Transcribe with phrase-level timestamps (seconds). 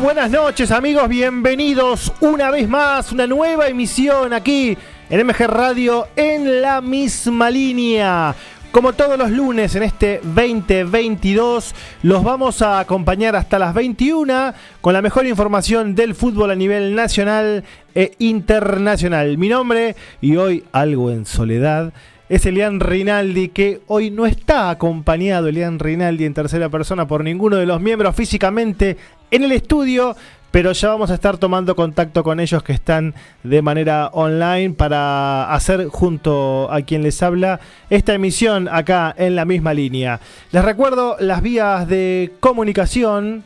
[0.00, 4.76] buenas noches amigos, bienvenidos una vez más, una nueva emisión aquí
[5.10, 8.34] en MG Radio en la misma línea.
[8.72, 14.94] Como todos los lunes en este 2022, los vamos a acompañar hasta las 21 con
[14.94, 19.36] la mejor información del fútbol a nivel nacional e internacional.
[19.36, 21.92] Mi nombre, y hoy algo en soledad,
[22.30, 27.56] es Elian Rinaldi, que hoy no está acompañado, Elian Rinaldi, en tercera persona por ninguno
[27.56, 28.96] de los miembros físicamente
[29.32, 30.14] en el estudio,
[30.52, 35.52] pero ya vamos a estar tomando contacto con ellos que están de manera online para
[35.52, 37.58] hacer junto a quien les habla
[37.90, 40.20] esta emisión acá en la misma línea.
[40.52, 43.42] Les recuerdo las vías de comunicación.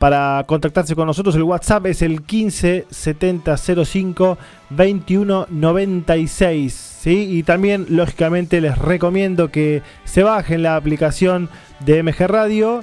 [0.00, 4.38] Para contactarse con nosotros el WhatsApp es el 15 70 05
[4.70, 6.72] 21 96.
[6.72, 7.28] ¿sí?
[7.30, 12.82] Y también, lógicamente, les recomiendo que se bajen la aplicación de MG Radio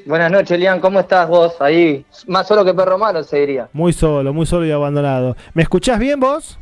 [0.06, 1.62] Buenas noches, Lian, ¿cómo estás vos?
[1.62, 3.70] Ahí, más solo que perro malo se diría.
[3.72, 5.38] Muy solo, muy solo y abandonado.
[5.54, 6.60] ¿Me escuchás bien vos?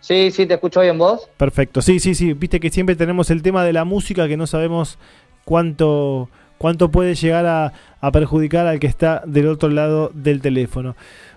[0.00, 1.28] Sí, sí, te escucho bien vos.
[1.36, 2.32] Perfecto, sí, sí, sí.
[2.32, 4.98] Viste que siempre tenemos el tema de la música que no sabemos
[5.44, 6.28] cuánto,
[6.62, 10.94] cuánto puede llegar a, perjudicar al que está del otro lado del teléfono.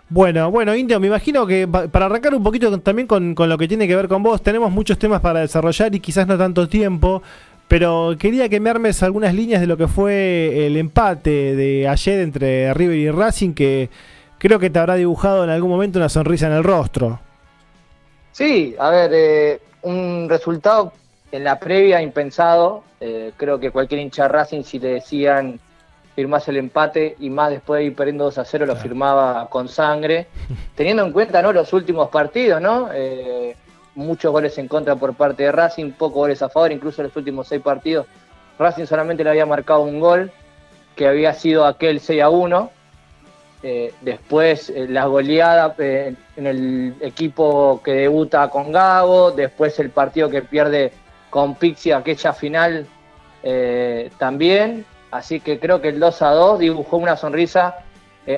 [0.07, 3.67] Bueno, bueno, Indio, me imagino que para arrancar un poquito también con, con, lo que
[3.67, 7.23] tiene que ver con vos, tenemos muchos temas para desarrollar y quizás no tanto tiempo,
[7.67, 12.19] pero quería que me armes algunas líneas de lo que fue el empate de ayer
[12.19, 13.89] entre River y Racing, que
[14.37, 17.19] creo que te habrá dibujado en algún momento una sonrisa en el rostro.
[18.31, 20.93] Sí, a ver, eh, un resultado
[21.35, 22.83] en la previa impensado.
[22.99, 25.59] Eh, creo que cualquier hincha de Racing, si le decían
[26.15, 29.67] firmás el empate y más después de ir perdiendo 2 a 0, lo firmaba con
[29.67, 30.27] sangre.
[30.75, 31.51] Teniendo en cuenta ¿no?
[31.51, 32.89] los últimos partidos, ¿no?
[32.93, 33.55] Eh,
[33.95, 37.15] muchos goles en contra por parte de Racing, pocos goles a favor, incluso en los
[37.17, 38.07] últimos seis partidos.
[38.57, 40.31] Racing solamente le había marcado un gol,
[40.95, 42.71] que había sido aquel 6 a 1.
[43.63, 49.89] Eh, después eh, la goleada eh, en el equipo que debuta con Gago, después el
[49.89, 50.91] partido que pierde
[51.29, 52.87] con Pixie aquella final
[54.17, 54.85] también.
[55.11, 57.75] Así que creo que el 2 a 2 dibujó una sonrisa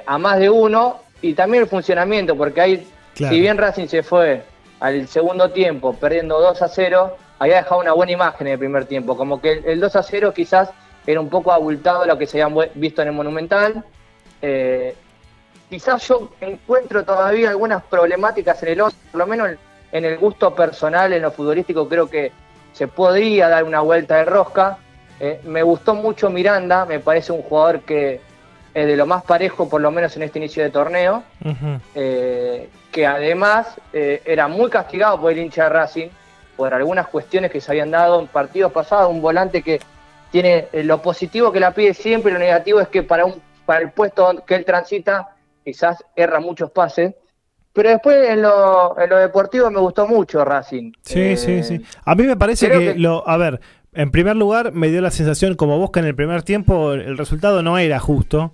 [0.06, 4.44] a más de uno y también el funcionamiento, porque ahí, si bien Racing se fue
[4.80, 8.86] al segundo tiempo, perdiendo 2 a 0, había dejado una buena imagen en el primer
[8.86, 9.18] tiempo.
[9.18, 10.70] Como que el, 2 a 0 quizás
[11.06, 13.84] era un poco abultado lo que se había visto en el Monumental.
[14.42, 14.96] Eh,
[15.70, 19.50] quizás yo encuentro todavía algunas problemáticas en el 11, por lo menos
[19.91, 22.32] en el gusto personal, en lo futbolístico, creo que
[22.78, 24.78] se podría dar una vuelta de rosca.
[25.20, 28.22] Eh, me gustó mucho Miranda, me parece un jugador que
[28.76, 31.24] de lo más parejo, por lo menos en este inicio de torneo,
[31.96, 36.09] eh, que además eh, era muy castigado por el hincha de Racing,
[36.56, 39.80] por algunas cuestiones que se habían dado en partidos pasados, un volante que
[40.30, 43.90] tiene lo positivo que la pide siempre, lo negativo es que para, un, para el
[43.90, 45.30] puesto que él transita,
[45.64, 47.16] quizás erra muchos pases.
[47.78, 50.94] Pero después en lo, en lo deportivo me gustó mucho Racing.
[51.03, 51.79] Sí, sí, sí.
[52.06, 53.62] A mí me parece que, lo, a ver,
[53.94, 57.16] en primer lugar me dio la sensación como vos que en el primer tiempo el
[57.20, 58.52] resultado no era justo.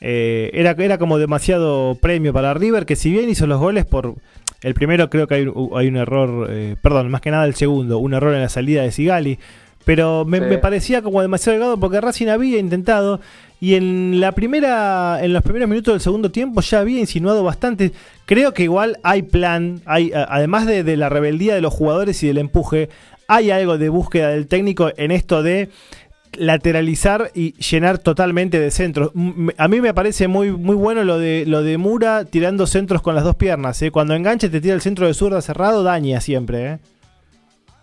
[0.00, 4.14] Eh, era, era como demasiado premio para River, que si bien hizo los goles por...
[4.62, 5.46] El primero creo que hay,
[5.88, 8.92] un error, eh, perdón, más que nada el segundo, un error en la salida de
[8.92, 9.40] Sigali,
[9.84, 13.20] pero me, parecía como demasiado delgado porque Racing había intentado
[13.60, 17.92] y en la primera en los primeros minutos del segundo tiempo ya había insinuado bastante.
[18.24, 22.38] Creo que igual hay plan, hay además de, la rebeldía de los jugadores y del
[22.38, 22.88] empuje,
[23.28, 25.68] hay algo de búsqueda del técnico en esto de
[26.38, 29.10] lateralizar y llenar totalmente de centros.
[29.58, 33.14] A mí me parece muy, muy bueno lo de, lo de Mura tirando centros con
[33.14, 33.82] las dos piernas.
[33.82, 33.90] ¿eh?
[33.90, 36.66] Cuando enganche te tira el centro de zurda cerrado, daña siempre.
[36.66, 36.78] ¿eh?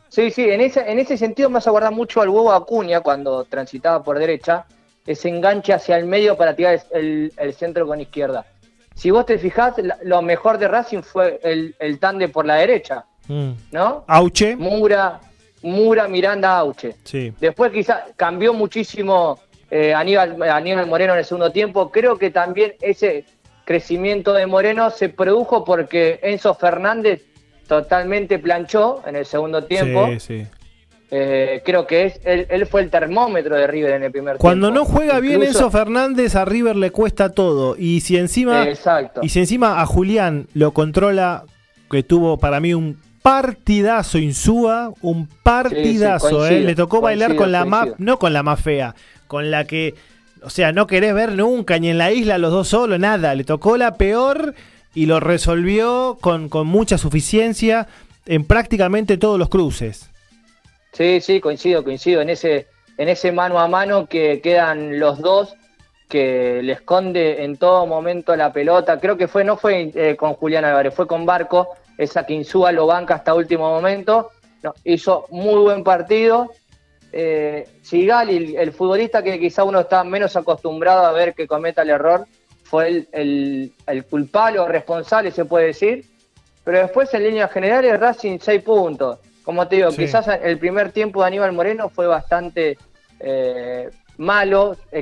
[0.09, 3.43] Sí, sí, en ese, en ese sentido me hace acordar mucho al huevo Acuña cuando
[3.43, 4.65] transitaba por derecha,
[5.07, 8.45] ese enganche hacia el medio para tirar el, centro con izquierda.
[8.93, 13.05] si vos te fijás, lo mejor de Racing fue el, el tándem por la derecha,
[13.27, 13.51] mm.
[13.71, 14.03] ¿no?
[14.07, 14.55] Auche.
[14.55, 15.19] Mura,
[15.63, 16.95] Mura, Miranda, Auche.
[17.03, 17.33] Sí.
[17.39, 19.39] Después quizás cambió muchísimo
[19.71, 21.89] eh, Aníbal, Aníbal Moreno en el segundo tiempo.
[21.89, 23.25] Creo que también ese
[23.65, 27.23] crecimiento de Moreno se produjo porque Enzo Fernández
[27.67, 30.07] totalmente planchó en el segundo tiempo.
[30.07, 30.47] Sí, sí.
[31.09, 34.83] Eh, creo que es él, fue el termómetro de River en el primer Cuando no
[34.83, 37.75] juega bien Enzo Fernández, a River le cuesta todo.
[37.77, 38.67] Y si encima.
[39.21, 41.45] Y si encima a Julián lo controla,
[41.89, 46.61] que tuvo para mí un partidazo Insúa, un partidazo, ¿eh?
[46.61, 48.95] Le tocó bailar con la más, no con la más fea,
[49.27, 49.95] con la que,
[50.43, 53.33] o sea, no querés ver nunca, ni en la isla los dos solos, nada.
[53.33, 54.55] Le tocó la peor
[54.93, 57.87] y lo resolvió con, con mucha suficiencia
[58.25, 60.09] en prácticamente todos los cruces.
[60.97, 62.21] Sí, sí, coincido, coincido.
[62.21, 62.65] En ese,
[62.97, 65.55] en ese mano a mano que quedan los dos,
[66.09, 68.99] que le esconde en todo momento la pelota.
[68.99, 72.71] Creo que fue, no fue eh, con Julián Álvarez, fue con Barco, esa que Insúa
[72.71, 74.31] lo banca hasta último momento.
[74.85, 76.49] hizo muy buen partido.
[77.11, 81.91] Eh, Sigali, el, futbolista que quizá uno está menos acostumbrado a ver que cometa el
[81.91, 82.25] error,
[82.63, 86.05] fue el culpable o responsable, se puede decir.
[86.63, 89.19] Pero después, en líneas generales, Racing 6 puntos.
[89.47, 92.77] Como te digo, quizás el primer tiempo de Aníbal Moreno fue bastante
[93.21, 94.99] eh, malo, se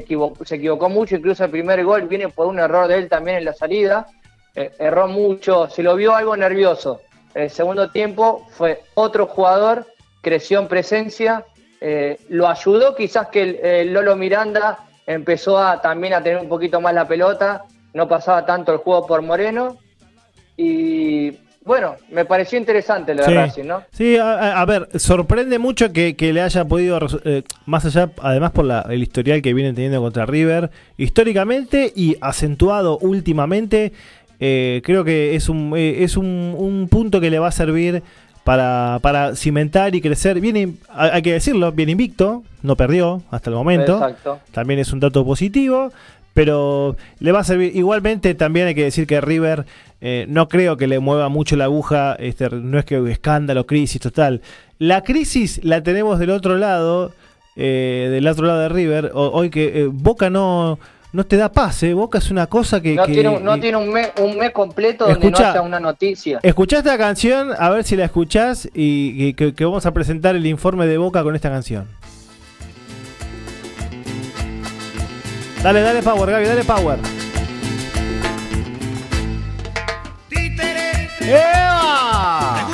[0.55, 3.53] equivocó mucho, incluso el primer gol viene por un error de él también en la
[3.53, 4.05] salida,
[4.53, 7.01] eh, erró mucho, se lo vio algo nervioso.
[7.33, 9.87] El segundo tiempo fue otro jugador,
[10.21, 11.43] creció en presencia,
[11.81, 14.77] eh, lo ayudó quizás que el, Lolo Miranda
[15.07, 17.65] empezó a, también a tener un poquito más la pelota,
[17.95, 19.79] no pasaba tanto el juego por Moreno
[20.55, 21.31] y
[21.65, 23.81] bueno, me pareció interesante lo de Racing, ¿no?
[23.91, 28.81] Sí, a, ver, sorprende mucho que, le haya podido, eh, más allá, además por la,
[28.87, 33.93] el historial que viene teniendo contra River, históricamente y acentuado últimamente,
[34.39, 38.03] eh, creo que es un, eh, es un, punto que le va a servir
[38.43, 40.39] para, para cimentar y crecer.
[40.39, 43.93] Viene, hay que decirlo, bien invicto, no perdió hasta el momento.
[43.95, 44.39] Exacto.
[44.51, 45.91] También es un dato positivo
[46.35, 47.75] pero le va a servir.
[47.75, 49.65] Igualmente, también hay que decir que River
[50.01, 54.01] eh, no creo que le mueva mucho la aguja, este, no es que escándalo, crisis
[54.01, 54.41] total.
[54.77, 57.13] La crisis la tenemos del otro lado,
[57.55, 59.11] eh, del otro lado de River.
[59.13, 60.77] hoy que eh, Boca no,
[61.13, 62.95] no te da paz, Boca es una cosa que...
[62.95, 66.41] No tiene, no tiene un, mes, un mes completo donde no haya una noticia.
[66.43, 70.45] Escuchá esta canción, a ver si la escuchás y, que, que vamos a presentar el
[70.45, 71.87] informe de Boca con esta canción.
[75.65, 76.99] Dale, dale power, Gaby, dale power.
[81.21, 82.67] ¡Eva!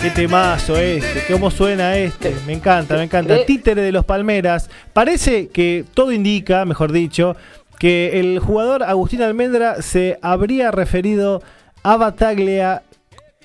[0.00, 3.44] Qué temazo este, cómo suena este, me encanta, me encanta.
[3.44, 4.70] Títere de los Palmeras.
[4.94, 7.36] Parece que todo indica, mejor dicho,
[7.78, 11.42] que el jugador Agustín Almendra se habría referido
[11.82, 12.84] a Bataglia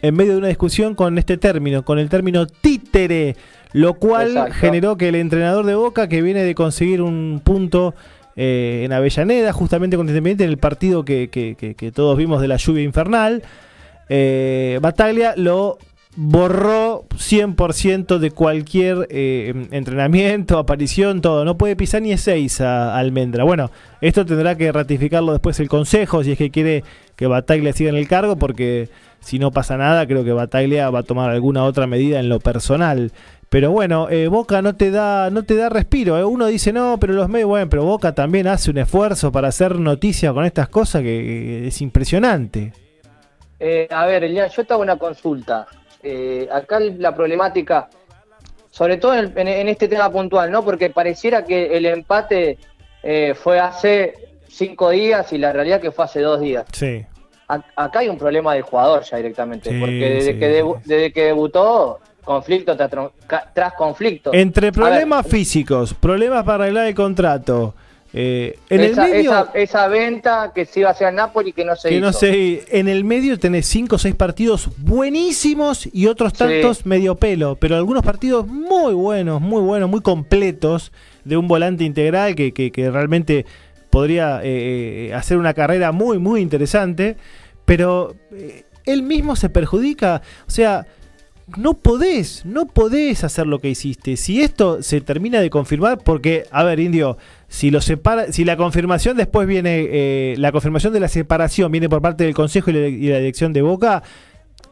[0.02, 3.36] en medio de una discusión con este término, con el término títere
[3.74, 7.94] lo cual generó que el entrenador de Boca, que viene de conseguir un punto
[8.36, 12.84] eh, en Avellaneda, justamente con Independiente, en el partido que, todos vimos de la lluvia
[12.84, 13.44] infernal,
[14.10, 15.78] eh, Bataglia lo
[16.20, 21.46] borró 100% de cualquier eh, entrenamiento, aparición, todo.
[21.46, 23.44] No puede pisar ni seis a, Almendra.
[23.44, 23.72] Bueno,
[24.02, 26.84] esto tendrá que ratificarlo después el Consejo, si es que quiere
[27.16, 31.00] que Bataglia siga en el cargo, porque si no pasa nada, creo que Bataglia va
[31.00, 33.12] a tomar alguna otra medida en lo personal.
[33.50, 36.18] Pero bueno, eh, Boca no te da no te da respiro.
[36.18, 36.24] Eh.
[36.26, 39.80] Uno dice, no, pero los medios, bueno, pero Boca también hace un esfuerzo para hacer
[39.80, 42.74] noticia con estas cosas que, es impresionante.
[43.60, 45.66] Eh, a ver, Elian, yo te hago una consulta.
[46.52, 47.90] acá la problemática,
[48.70, 50.64] sobre todo en, este tema puntual, ¿no?
[50.64, 52.58] Porque pareciera que el empate
[53.36, 54.14] fue hace
[54.50, 56.66] cinco días y la realidad que fue hace dos días.
[56.74, 57.06] Sí.
[57.48, 60.48] acá hay un problema del jugador ya directamente, porque desde, que
[60.84, 64.34] desde que debutó conflicto tras, conflicto.
[64.34, 67.74] Entre problemas físicos, problemas para arreglar el contrato.
[68.14, 71.90] Eh, en esa, el medio, esa, venta que se iba hacia Napoli que no se
[71.90, 76.86] que No sé, en el medio tenés 5 o 6 partidos buenísimos y otros tantos
[76.86, 80.92] medio pelo, pero algunos partidos muy buenos, muy buenos, muy completos
[81.26, 83.46] de un volante integral que, que, realmente
[83.90, 87.18] podría eh, eh, hacer una carrera muy, muy interesante,
[87.66, 88.16] pero
[88.86, 90.88] él mismo se perjudica, o sea,
[91.56, 94.18] no podés, no podés hacer lo que hiciste.
[94.18, 98.58] Si esto se termina de confirmar, porque, a ver, Indio, si lo separa, si la
[98.58, 102.74] confirmación después viene, eh, la confirmación de la separación viene por parte del Consejo y
[102.74, 104.04] la, dirección de Boca,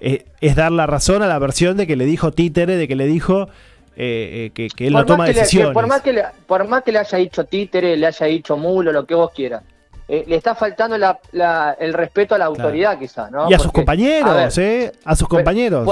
[0.01, 2.97] eh, es dar la razón a la versión de que le dijo Títere, de que
[2.97, 3.47] le dijo
[3.95, 5.73] eh, que, él no toma decisiones.
[5.73, 8.91] por, más que le, por más que le haya dicho títere, le haya dicho mulo,
[8.91, 9.63] lo que vos quieras.
[10.09, 13.49] le está faltando el respeto a la autoridad, quizás, ¿no?
[13.49, 14.91] Y a sus compañeros, ¿eh?
[15.05, 15.87] A sus compañeros.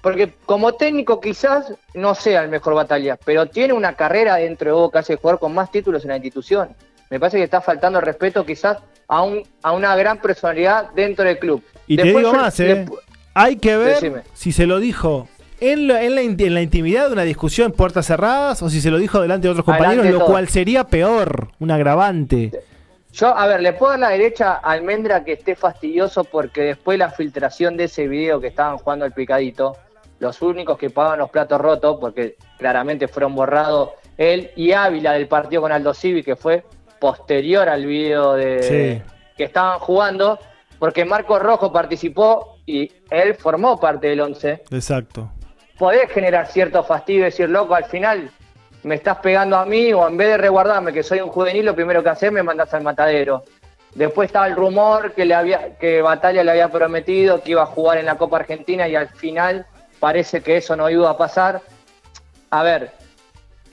[0.00, 4.72] Porque como técnico quizás no sea el mejor batalla, pero tiene una carrera dentro de
[4.72, 6.70] Boca, hace jugador con más títulos en la institución.
[7.10, 8.78] Me parece que está faltando el respeto quizás
[9.08, 11.62] a, un, a una gran personalidad dentro del club.
[11.86, 12.86] Y te digo más, ¿eh?
[13.34, 15.28] Hay que ver si se lo dijo
[15.60, 18.90] en la, en, la, en la, intimidad de una discusión puertas cerradas o si se
[18.90, 22.52] lo dijo delante de otros compañeros, lo cual sería peor, un agravante.
[23.12, 26.98] Yo, a ver, le puedo dar la derecha a Almendra que esté fastidioso porque después
[26.98, 29.76] la filtración de ese video que estaban jugando al picadito,
[30.18, 35.28] los únicos que pagaban los platos rotos, porque claramente fueron borrados él y Ávila del
[35.28, 36.64] partido con Aldo Civi, que fue
[36.98, 39.02] posterior al video de
[39.36, 40.38] que estaban jugando,
[40.80, 44.64] porque Marco Rojo participó y él formó parte del 11.
[44.72, 45.30] Exacto.
[45.78, 48.30] Podés generar cierto fastidio y decir, loco, al final
[48.82, 51.74] me estás pegando a mí o en vez de resguardarme que soy un juvenil, lo
[51.74, 53.44] primero que haces me mandas al matadero.
[53.94, 57.66] Después estaba el rumor que le había que Batalla le había prometido que iba a
[57.66, 59.66] jugar en la Copa Argentina y al final
[59.98, 61.60] parece que eso no iba a pasar.
[62.50, 62.92] A ver,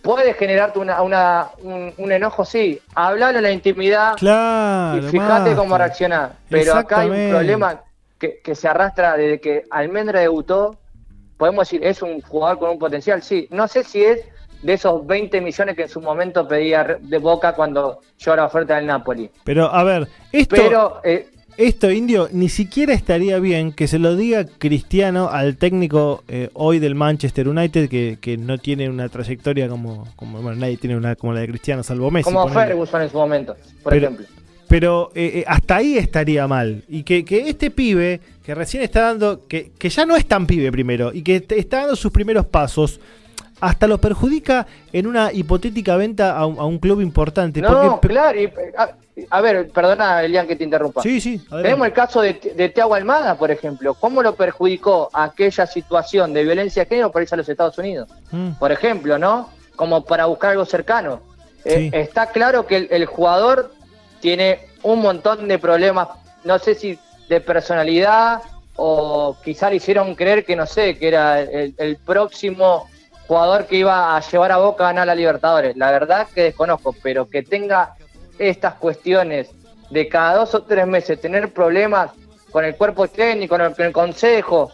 [0.01, 2.79] puede generarte una, un, enojo, sí.
[2.93, 6.33] Hablalo en la intimidad claro, y fíjate cómo reaccionar.
[6.49, 7.81] Pero acá hay un problema
[8.19, 10.77] que, que, se arrastra desde que Almendra debutó.
[11.37, 13.47] Podemos decir, es un jugador con un potencial, sí.
[13.51, 14.25] No sé si es
[14.61, 18.75] de esos 20 millones que en su momento pedía de Boca cuando yo la oferta
[18.75, 19.29] del Napoli.
[19.43, 20.55] Pero, a ver, esto...
[20.55, 26.23] Pero, eh, esto, Indio, ni siquiera estaría bien que se lo diga Cristiano al técnico
[26.27, 30.97] eh, hoy del Manchester United, que, no tiene una trayectoria como, como bueno, nadie tiene
[30.97, 32.25] una como la de Cristiano, salvo Messi.
[32.25, 34.25] Como Ferguson en su momento, por ejemplo.
[34.67, 36.83] Pero eh, eh, hasta ahí estaría mal.
[36.89, 40.71] Y que, este pibe, que recién está dando, que, que ya no es tan pibe
[40.71, 42.99] primero, y que está dando sus primeros pasos,
[43.61, 47.61] hasta lo perjudica en una hipotética venta a un, club importante.
[47.61, 48.39] No, claro.
[48.77, 48.89] a,
[49.41, 51.01] ver, perdona, Elian, que te interrumpa.
[51.01, 51.41] Sí, sí.
[51.49, 53.93] Tenemos el caso de, de Teago Almada, por ejemplo.
[53.93, 58.09] ¿Cómo lo perjudicó aquella situación de violencia de género para irse a los Estados Unidos?
[58.31, 58.51] Mm.
[58.53, 59.49] Por ejemplo, ¿no?
[59.75, 61.21] Como para buscar algo cercano.
[61.63, 63.71] Eh, está claro que el, jugador
[64.19, 66.09] tiene un montón de problemas,
[66.43, 68.41] no sé si de personalidad
[68.75, 72.87] o quizá le hicieron creer que, no sé, que era el próximo
[73.27, 75.75] jugador que iba a llevar a Boca a ganar la Libertadores.
[75.75, 77.95] La verdad que desconozco, pero que tenga
[78.39, 79.49] estas cuestiones
[79.89, 82.11] de cada dos o tres meses tener problemas
[82.51, 84.71] con el cuerpo técnico, con el, consejo,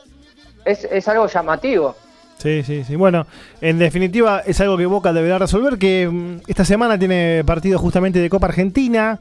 [0.65, 1.95] es, es, algo llamativo.
[2.37, 2.95] Sí, sí, sí.
[2.95, 3.25] Bueno,
[3.59, 8.19] en definitiva es algo que Boca deberá resolver, que mm, esta semana tiene partido justamente
[8.19, 9.19] de Copa Argentina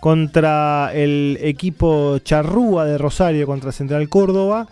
[0.00, 4.66] contra el equipo Charrúa de Rosario contra Central Córdoba.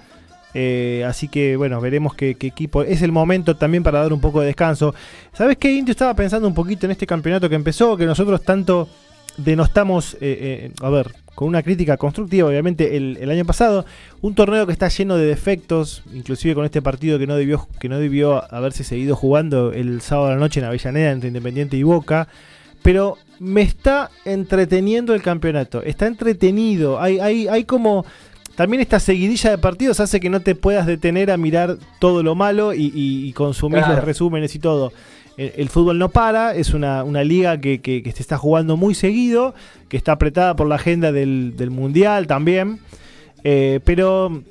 [0.56, 2.82] Eh, así que bueno, veremos qué, equipo.
[2.82, 4.94] Es el momento también para dar un poco de descanso.
[5.32, 5.90] ¿Sabes qué, Indio?
[5.90, 8.88] Estaba pensando un poquito en este campeonato que empezó, que nosotros tanto
[9.36, 13.84] denostamos, eh, eh, a ver, con una crítica constructiva, obviamente, el, año pasado.
[14.20, 17.88] Un torneo que está lleno de defectos, inclusive con este partido que no debió, que
[17.88, 21.82] no debió haberse seguido jugando el sábado a la noche en Avellaneda entre Independiente y
[21.82, 22.28] Boca.
[22.82, 25.82] Pero me está entreteniendo el campeonato.
[25.82, 27.00] Está entretenido.
[27.00, 28.04] Hay, hay, hay como
[28.56, 32.34] también esta seguidilla de partidos hace que no te puedas detener a mirar todo lo
[32.34, 34.92] malo y, consumir los resúmenes y todo.
[35.36, 39.54] El, fútbol no para, es una, liga que, que, se está jugando muy seguido,
[39.88, 42.78] que está apretada por la agenda del, Mundial también,
[43.42, 44.42] eh, pero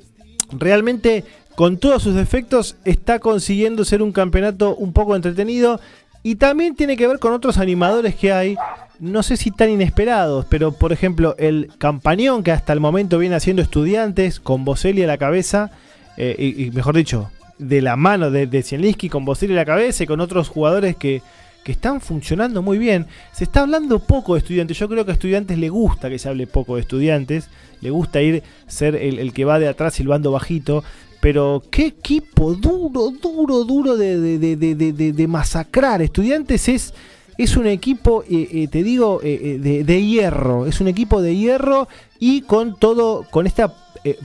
[0.52, 1.24] realmente
[1.54, 5.80] con todos sus defectos está consiguiendo ser un campeonato un poco entretenido
[6.22, 8.56] y también tiene que ver con otros animadores que hay
[9.00, 13.36] no sé si tan inesperados, pero por ejemplo el campañón que hasta el momento viene
[13.36, 15.70] haciendo estudiantes con Boselli a la cabeza,
[16.16, 20.06] eh, y, mejor dicho, de la mano de, de con Boselli a la cabeza y
[20.06, 21.22] con otros jugadores que,
[21.64, 23.06] están funcionando muy bien.
[23.32, 26.28] Se está hablando poco de estudiantes, yo creo que a estudiantes le gusta que se
[26.28, 27.48] hable poco de estudiantes,
[27.80, 30.84] le gusta ir ser el, que va de atrás silbando bajito,
[31.20, 36.02] pero qué equipo duro, duro, duro de, de, de masacrar.
[36.02, 36.92] Estudiantes es
[37.36, 40.66] es un equipo, eh, eh, te digo, eh, de, hierro.
[40.66, 43.74] Es un equipo de hierro y con todo, con esta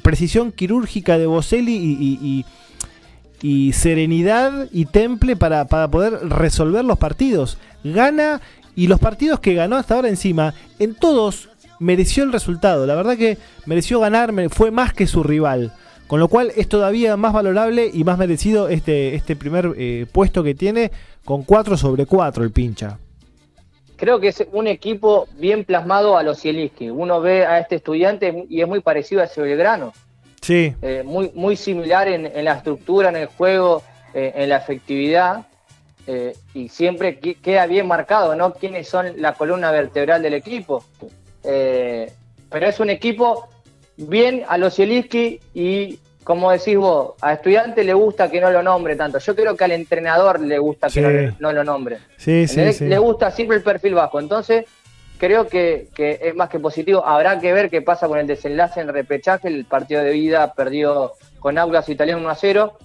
[0.02, 2.46] precisión quirúrgica de Boselli y,
[3.74, 7.58] serenidad y temple para, poder resolver los partidos.
[7.84, 8.42] Gana
[8.76, 12.86] y los partidos que ganó hasta ahora encima, en todos mereció el resultado.
[12.86, 15.74] La verdad que mereció ganar, fue más que su rival.
[16.08, 20.56] Con lo cual es todavía más valorable y más merecido este, este primer puesto que
[20.56, 20.92] tiene
[21.24, 22.98] con 4 sobre 4 el pincha.
[24.00, 26.90] Creo que es un equipo bien plasmado a los Zielinski.
[26.90, 29.92] Uno ve a este estudiante y es muy parecido a ese Belgrano.
[30.42, 30.74] Sí.
[30.82, 35.46] Eh, muy, muy similar en, la estructura, en el juego, eh, en la efectividad.
[36.08, 38.54] eh, y siempre queda bien marcado, ¿no?
[38.54, 40.84] Quiénes son la columna vertebral del equipo.
[41.44, 43.48] Pero es un equipo
[43.96, 48.64] bien a los Zielinski y, como decís vos, a estudiante le gusta que no lo
[48.64, 49.20] nombre tanto.
[49.20, 52.00] Yo creo que al entrenador le gusta que no, lo nombre.
[52.18, 54.20] Sí, sí, le, gusta siempre el perfil bajo.
[54.20, 54.66] Entonces,
[55.20, 57.06] creo que, es más que positivo.
[57.06, 59.50] Habrá que ver qué pasa con el desenlace en repechaje.
[59.50, 62.78] El partido de vida perdió con Aulas Italiano 1 a 0.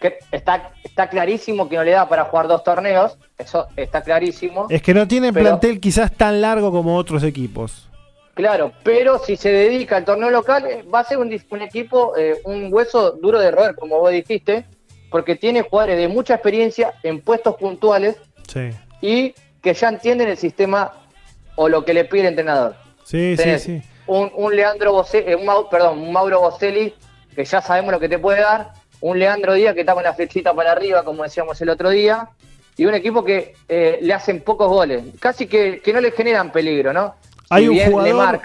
[0.00, 3.16] Que está, está clarísimo que no le da para jugar dos torneos.
[3.38, 4.66] Eso está clarísimo.
[4.68, 7.88] Es que no tiene plantel quizás tan largo como otros equipos.
[8.34, 12.40] Claro, pero si se dedica al torneo local, eh, va a ser un, equipo, eh,
[12.44, 14.64] un hueso duro de roer, como vos dijiste,
[15.10, 18.16] porque tiene jugadores de mucha experiencia en puestos puntuales
[19.02, 21.01] y que ya entienden el sistema
[21.56, 22.74] o lo que le pide el entrenador.
[23.04, 23.82] Sí, sí, sí.
[24.06, 26.94] Un, un Leandro Bocelli, eh, un, perdón, un Mauro Bocelli,
[27.34, 30.14] que ya sabemos lo que te puede dar, un Leandro Díaz que está con la
[30.14, 32.28] flechita para arriba, como decíamos el otro día,
[32.76, 36.92] y un equipo que le hacen pocos goles, casi que, que no le generan peligro,
[36.92, 37.14] ¿no?
[37.50, 38.40] Hay un jugador,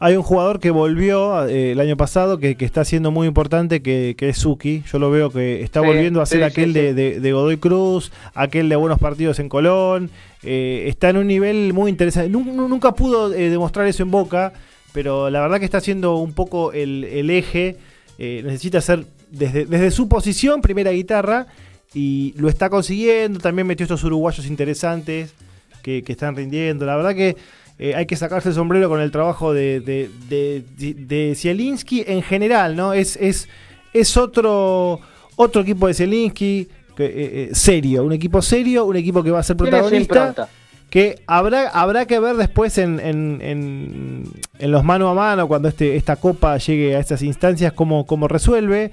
[0.00, 4.14] Hay un jugador que volvió eh, el año pasado que, está siendo muy importante, que,
[4.16, 4.84] es Suki.
[4.90, 9.00] Yo lo veo que está volviendo a ser aquel de, Godoy Cruz, aquel de buenos
[9.00, 10.10] partidos en Colón.
[10.44, 12.30] Eh, está en un nivel muy interesante.
[12.30, 14.52] Nunca, pudo eh, demostrar eso en Boca,
[14.92, 17.76] pero la verdad que está siendo un poco el, eje.
[18.18, 21.48] necesita ser desde, desde su posición, primera guitarra,
[21.92, 23.40] y lo está consiguiendo.
[23.40, 25.34] También metió estos uruguayos interesantes
[25.82, 26.86] que, que están rindiendo.
[26.86, 27.36] La verdad que
[27.80, 32.92] eh, hay que sacarse el sombrero con el trabajo de, de, Zielinski en general, ¿no?
[32.92, 33.48] Es, es,
[33.92, 35.00] es otro,
[35.36, 39.42] otro equipo de Zielinski eh, eh, serio, un equipo serio, un equipo que va a
[39.44, 40.48] ser protagonista.
[40.90, 45.96] Que habrá, habrá que ver después en, en, en, los mano a mano, cuando este,
[45.96, 48.90] esta copa llegue a estas instancias, cómo, cómo resuelve.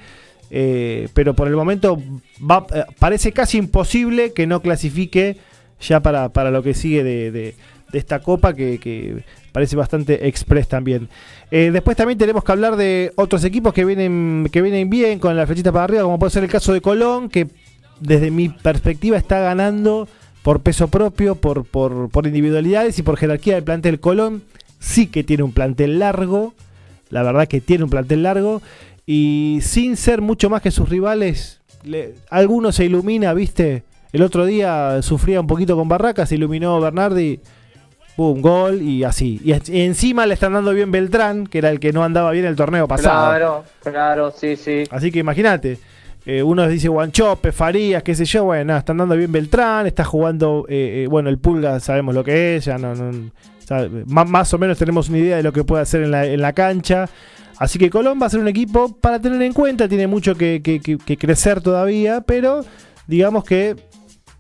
[0.50, 1.98] pero por el momento
[2.40, 2.68] va,
[3.00, 5.38] parece casi imposible que no clasifique
[5.80, 7.56] ya para, para lo que sigue de, de
[7.98, 11.10] esta copa que, parece bastante express también.
[11.52, 15.36] Eh, después también tenemos que hablar de otros equipos que vienen, que vienen bien con
[15.36, 17.48] la flechita para arriba, como puede ser el caso de Colón, que
[18.00, 20.08] desde mi perspectiva está ganando
[20.44, 24.00] por peso propio, por, por, por individualidades y por jerarquía del plantel.
[24.00, 24.44] Colón
[24.80, 26.54] sí que tiene un plantel largo,
[27.10, 28.62] la verdad que tiene un plantel largo,
[29.06, 31.62] y sin ser mucho más que sus rivales,
[32.30, 33.84] alguno se ilumina, viste.
[34.12, 37.40] El otro día sufría un poquito con Barracas, se iluminó Bernardi
[38.18, 39.42] boom, gol y así.
[39.44, 42.56] Y, encima le están dando bien Beltrán, que era el que no andaba bien el
[42.56, 43.30] torneo pasado.
[43.30, 44.84] Claro, claro, sí, sí.
[44.90, 45.78] Así que imagínate.
[46.26, 50.66] Eh, uno dice Guanchope, Farías, qué sé yo, bueno, están dando bien Beltrán, está jugando,
[50.68, 52.96] eh, eh, bueno, el Pulga sabemos lo que es, ya no,
[54.08, 56.54] más, o menos tenemos una idea de lo que puede hacer en la, en la
[56.54, 57.08] cancha.
[57.58, 60.64] Así que Colón va a ser un equipo para tener en cuenta, tiene mucho que,
[60.64, 62.66] que crecer todavía, pero
[63.06, 63.76] digamos que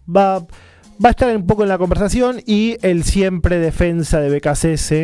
[0.09, 0.45] va,
[1.03, 4.79] va a estar un poco en la conversación y el siempre defensa de BKCS.
[4.79, 4.95] Sí,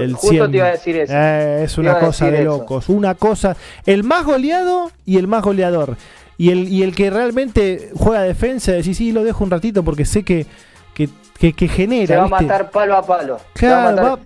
[0.00, 1.12] el justo te iba a decir eso.
[1.14, 2.88] Eh, es una cosa de locos.
[2.88, 3.56] Una cosa.
[3.86, 5.96] El más goleado y el más goleador.
[6.36, 10.04] Y el, y el que realmente juega defensa, decís, sí, lo dejo un ratito porque
[10.04, 10.46] sé que,
[10.94, 11.08] que,
[11.52, 12.06] que, genera.
[12.06, 13.38] Se va a matar palo a palo.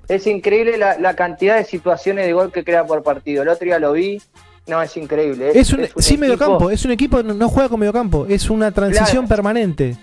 [0.08, 3.42] Es increíble la, cantidad de situaciones de gol que crea por partido.
[3.42, 4.20] El otro día lo vi.
[4.66, 5.50] No, es increíble.
[5.54, 6.70] Es, un, sí, mediocampo.
[6.70, 8.26] Es un equipo, no juega con mediocampo.
[8.26, 9.96] Es una transición permanente.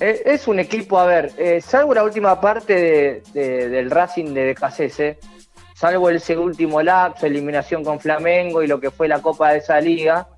[0.00, 5.26] Eh, es un equipo, a ver, eh, salvo la última parte del Racing de BKCS,
[5.74, 9.80] salvo ese último lapso, eliminación con Flamengo y lo que fue la Copa de esa
[9.80, 10.28] liga,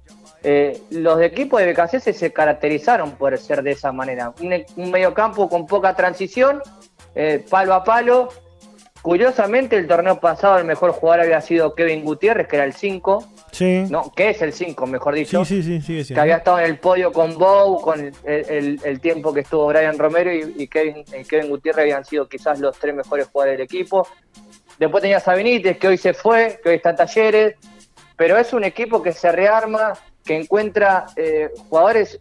[0.43, 4.33] eh, los equipos de BKCS se caracterizaron por ser de esa manera.
[4.41, 6.63] Un, un mediocampo con poca transición,
[7.51, 8.29] palo a palo.
[9.03, 13.25] Curiosamente, el torneo pasado el mejor jugador había sido Kevin Gutiérrez, que era el 5.
[13.51, 13.85] Sí.
[13.89, 15.43] No, que es el 5, mejor dicho.
[15.45, 19.41] Sí, sí, sí, Que había estado en el podio con Bow, con el, tiempo que
[19.41, 23.65] estuvo Brian Romero y, Kevin, Kevin, Gutiérrez habían sido quizás los tres mejores jugadores del
[23.65, 24.07] equipo.
[24.79, 27.55] Después tenía a que hoy se fue, que hoy está en Talleres.
[28.17, 32.19] Pero es un equipo que se rearma, que encuentra eh, jugadores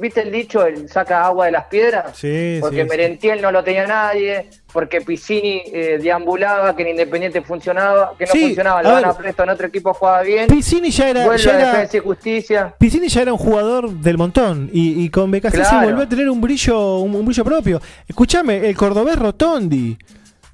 [0.00, 2.16] ¿Viste el dicho, el saca agua de las piedras?
[2.16, 8.14] Sí, Porque Merentiel no lo tenía nadie, porque Piscini eh, deambulaba, que en Independiente funcionaba,
[8.16, 10.46] que no funcionaba, lo van a presto en otro equipo jugaba bien.
[10.46, 11.36] Piscini ya era.
[11.36, 12.74] ya era justicia.
[12.78, 16.40] Piscini ya era un jugador del montón y, con BKC se volvió a tener un
[16.40, 17.80] brillo, un, brillo propio.
[18.06, 19.98] Escúchame, el cordobés Rotondi.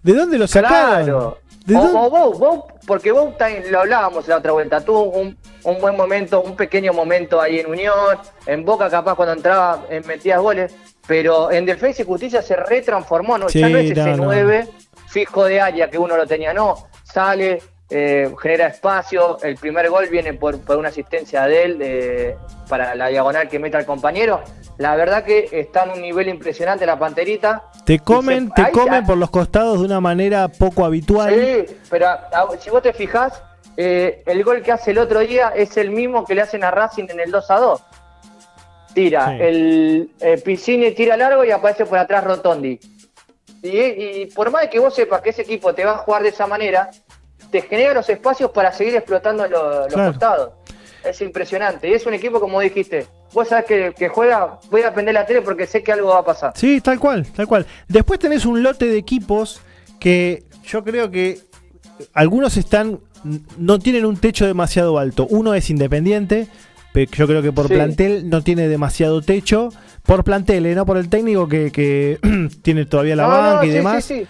[0.02, 1.04] ¿De dónde lo sacaron?
[1.04, 1.38] Claro.
[1.72, 3.33] O, vos, porque vos
[3.70, 7.66] lo hablábamos la otra vuelta, tuvo un, un buen momento, un pequeño momento ahí en
[7.66, 10.74] Unión, en Boca capaz cuando entraba en metías goles,
[11.07, 13.48] pero en Defensa y Justicia se retransformó, ¿no?
[13.48, 14.68] ya no es ese 9
[15.09, 17.62] fijo de área que uno lo tenía, no, sale,
[17.96, 22.37] eh, genera espacio, el primer gol viene por, una asistencia de él
[22.68, 24.42] para la diagonal que mete al compañero.
[24.78, 27.70] La verdad que está en un nivel impresionante la panterita.
[27.85, 31.33] Te comen, te comen por los costados de una manera poco habitual.
[31.33, 32.09] Sí, pero
[32.59, 33.40] si vos te fijás,
[33.76, 36.72] eh, el gol que hace el otro día es el mismo que le hacen a
[36.72, 37.83] Racing en el 2 a 2.
[38.94, 42.78] Tira, el eh, Piscini tira largo y aparece por atrás Rotondi.
[43.62, 46.46] Y, por más que vos sepas que ese equipo te va a jugar de esa
[46.46, 46.90] manera,
[47.50, 50.52] te genera los espacios para seguir explotando los costados.
[51.04, 51.88] Es impresionante.
[51.88, 55.42] Y es un equipo, como dijiste, vos sabés que, juega, voy a aprender la tele
[55.42, 56.52] porque sé que algo va a pasar.
[56.57, 57.66] Sí, tal cual, tal cual.
[57.88, 59.61] Después tenés un lote de equipos
[60.00, 61.40] que yo creo que
[62.14, 63.00] algunos están,
[63.59, 65.26] no tienen un techo demasiado alto.
[65.28, 66.48] Uno es Independiente,
[66.94, 69.70] yo creo que por plantel no tiene demasiado techo.
[70.04, 70.74] Por plantel, ¿eh?
[70.74, 72.18] no por el técnico que,
[72.62, 74.04] tiene todavía la banca y demás.
[74.04, 74.26] Sí,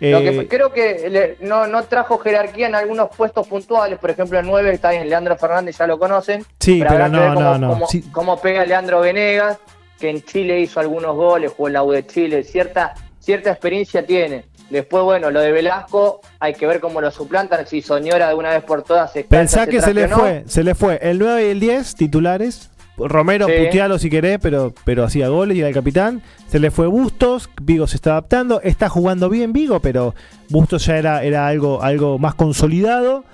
[0.00, 4.92] eh, creo que no, trajo jerarquía en algunos puestos puntuales, por ejemplo el 9 está
[4.94, 6.44] en Leandro Fernández, ya lo conocen.
[6.60, 7.80] Sí, pero, no, no, no.
[8.12, 9.58] Cómo, pega Leandro Venegas,
[9.98, 14.04] que en Chile hizo algunos goles, jugó el la U de Chile, cierta, cierta experiencia
[14.04, 14.46] tiene.
[14.70, 18.50] Después, bueno, lo de Velasco, hay que ver cómo lo suplantan, si Soñora de una
[18.50, 21.50] vez por todas se Pensá que se le fue, se le fue el 9 y
[21.50, 26.22] el 10 titulares, Romero, putealo si querés, pero, pero hacía goles y era el capitán.
[26.48, 30.14] Se le fue Bustos, Vigo se está adaptando, está jugando bien Vigo, pero
[30.48, 33.24] Bustos ya era, era algo, algo más consolidado.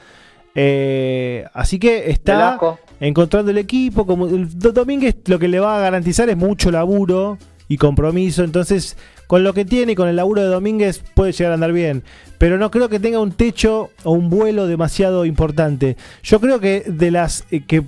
[0.54, 2.58] Eh, así que está
[3.00, 4.06] encontrando el equipo.
[4.06, 8.42] Como el Domínguez lo que le va a garantizar es mucho laburo y compromiso.
[8.42, 8.96] Entonces,
[9.26, 12.02] con lo que tiene y con el laburo de Domínguez puede llegar a andar bien.
[12.38, 15.96] Pero no creo que tenga un techo o un vuelo demasiado importante.
[16.22, 17.84] Yo creo que de las eh, que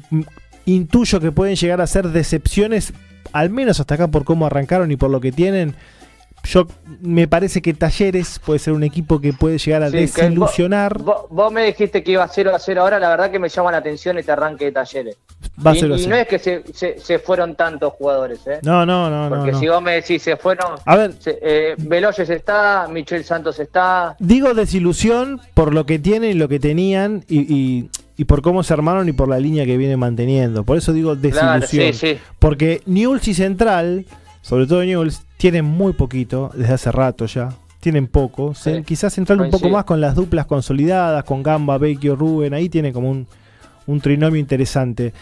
[0.66, 2.92] intuyo que pueden llegar a ser decepciones,
[3.32, 5.74] al menos hasta acá por cómo arrancaron y por lo que tienen.
[6.44, 6.66] Yo
[7.00, 10.98] me parece que Talleres puede ser un equipo que puede llegar a desilusionar.
[10.98, 13.70] Vos, me dijiste que iba a 0 a 0 ahora, la verdad que me llama
[13.70, 15.18] la atención este arranque de Talleres.
[15.64, 18.58] Va y, 0 y no es que se, fueron tantos jugadores, ¿eh?
[18.62, 19.36] No, no, no.
[19.36, 20.74] Porque si vos me decís se fueron.
[20.84, 21.12] A ver.
[21.26, 24.16] Eh, Veloyes está, Michel Santos está.
[24.18, 27.90] Digo desilusión por lo que tienen y lo que tenían y y
[28.24, 30.64] por cómo se armaron y por la línea que viene manteniendo.
[30.64, 32.18] Por eso digo desilusión.
[32.38, 34.06] Porque Newell's y Central,
[34.42, 37.50] sobre todo Newell's, tienen muy poquito, desde hace rato ya.
[37.80, 38.54] Tienen poco.
[38.86, 42.54] quizás Central un poco más con las duplas consolidadas, con Gamba, Vecchio, Rubén.
[42.54, 43.26] Ahí tiene como un,
[43.86, 45.12] un trinomio interesante.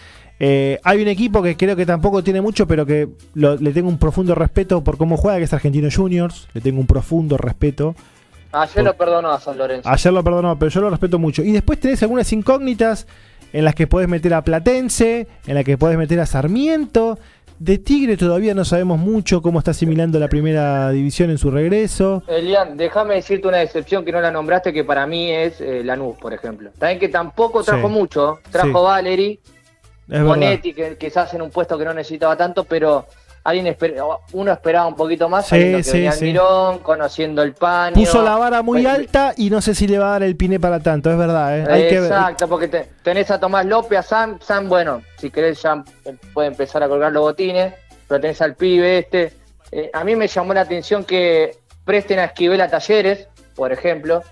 [0.43, 3.99] Eh, hay un equipo que creo que tampoco tiene mucho, pero que le tengo un
[3.99, 6.49] profundo respeto por cómo juega, que es Argentino Juniors.
[6.55, 7.95] Le tengo un profundo respeto.
[8.53, 9.89] Ayer lo perdonó a San Lorenzo.
[9.89, 11.43] Ayer lo perdonó, pero yo lo respeto mucho.
[11.43, 13.07] Y después tenés algunas incógnitas
[13.53, 17.19] en las que podés meter a Platense, en las que podés meter a Sarmiento.
[17.59, 22.23] De Tigre todavía no sabemos mucho cómo está asimilando la primera división en su regreso.
[22.27, 26.17] Elian, déjame decirte una excepción que no la nombraste, que para mí es eh, Lanús,
[26.17, 26.71] por ejemplo.
[26.79, 28.39] También que tampoco trajo mucho.
[28.51, 29.39] Trajo Valery,
[30.09, 33.07] Monetti, que quizás en un puesto que no necesitaba tanto, pero
[33.45, 33.77] alguien
[34.33, 37.95] uno esperaba un poquito más sí, sí, Mirón, conociendo el pan.
[37.95, 40.37] Puso la vara muy pues, alta y no sé si le va a dar el
[40.37, 41.59] pine para tanto, es verdad.
[41.59, 41.97] ¿eh?
[41.97, 42.69] Exacto, porque
[43.03, 45.83] tenés a Tomás López, a Sam, Sam, bueno, si querés ya
[46.35, 47.75] puede empezar a colgar los botines,
[48.07, 49.33] pero tenés al pibe este.
[49.73, 54.23] Eh, a mí me llamó la atención que presten a Esquivel a Talleres, por ejemplo.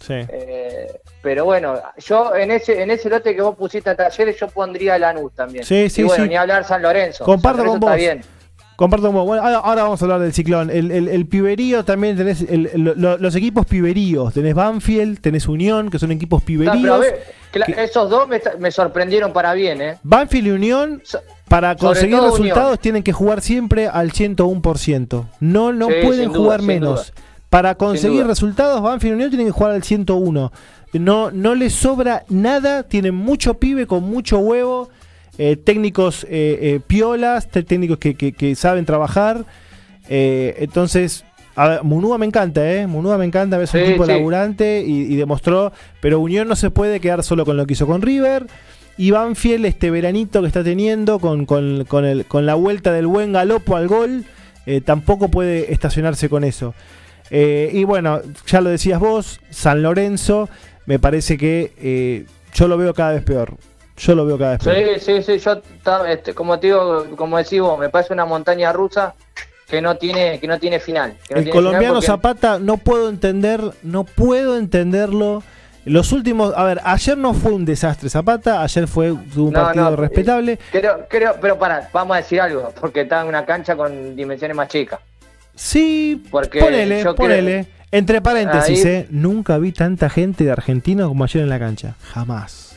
[0.00, 0.14] Sí.
[0.28, 4.48] Eh, pero bueno, yo en ese en ese lote que vos pusiste a Talleres, yo
[4.48, 5.64] pondría a Lanús también.
[5.64, 7.24] Sí, sí, y bueno, ni hablar San Lorenzo.
[7.24, 7.90] Comparto con vos.
[7.90, 8.37] Está bien.
[8.78, 10.70] Comparto como, bueno, ahora vamos a hablar del ciclón.
[10.70, 14.32] El, el, piberío también tenés los equipos piberíos.
[14.32, 17.04] Tenés Banfield, tenés Unión, que son equipos piberíos.
[17.76, 19.98] esos dos me, sorprendieron para bien, ¿eh?
[20.04, 21.02] Banfield y Unión,
[21.48, 25.26] para conseguir resultados, tienen que jugar siempre al 101%.
[25.40, 27.12] No, no pueden jugar menos.
[27.50, 30.52] Para conseguir resultados, Banfield y Unión tienen que jugar al 101.
[30.92, 34.88] No, no les sobra nada, tienen mucho pibe con mucho huevo
[35.40, 39.44] eh, técnicos eh, eh, piolas, técnicos que, saben trabajar.
[40.08, 41.24] entonces,
[41.54, 42.88] a Munúa me encanta, ¿eh?
[42.88, 47.22] Munúa me encanta, es un tipo laburante y, demostró, pero Unión no se puede quedar
[47.22, 48.46] solo con lo que hizo con River.
[48.96, 53.32] Y Banfield, este veranito que está teniendo con, con, el, con la vuelta del buen
[53.32, 54.24] galopo al gol,
[54.84, 56.74] tampoco puede estacionarse con eso.
[57.30, 60.48] y bueno, ya lo decías vos, San Lorenzo,
[60.86, 63.56] me parece que yo lo veo cada vez peor.
[63.98, 65.00] Yo lo veo cada vez peor.
[65.00, 65.38] Sí, sí, sí.
[65.38, 65.60] Yo,
[66.06, 69.14] este, como te digo, como decís vos, me parece una montaña rusa
[69.68, 71.16] que no tiene, que no tiene final.
[71.28, 75.42] el colombiano Zapata no puedo entender, no puedo entenderlo.
[75.84, 80.58] Los últimos, a ver, ayer no fue un desastre Zapata, ayer fue un partido respetable.
[80.70, 84.56] Creo, creo, pero para, vamos a decir algo, porque está en una cancha con dimensiones
[84.56, 85.00] más chicas.
[85.54, 87.66] Sí, porque ponele, ponele.
[87.90, 91.94] Entre paréntesis, eh, nunca vi tanta gente de argentinos como ayer en la cancha.
[92.12, 92.76] Jamás.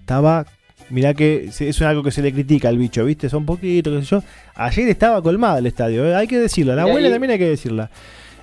[0.00, 0.44] Estaba.
[0.90, 3.28] Mirá que es algo que se le critica al bicho, ¿viste?
[3.28, 4.22] Son poquitos, qué sé yo.
[4.54, 6.74] Ayer estaba colmado el estadio, eh, hay que decirlo.
[6.74, 7.88] La abuela también hay que decirla.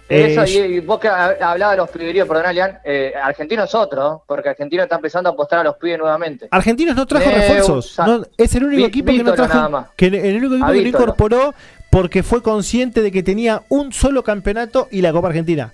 [0.09, 4.23] Eso, eh, y, vos que hablabas de los privilegios, perdón, Alian, eh, Argentino es otro,
[4.25, 6.47] porque Argentino está empezando a apostar a los pibes nuevamente.
[6.49, 7.97] Argentinos no trajo refuerzos.
[8.37, 9.87] es el único equipo que no trajo.
[9.97, 11.53] Que el único equipo que no incorporó
[11.89, 15.73] porque fue consciente de que tenía un solo campeonato y la Copa Argentina.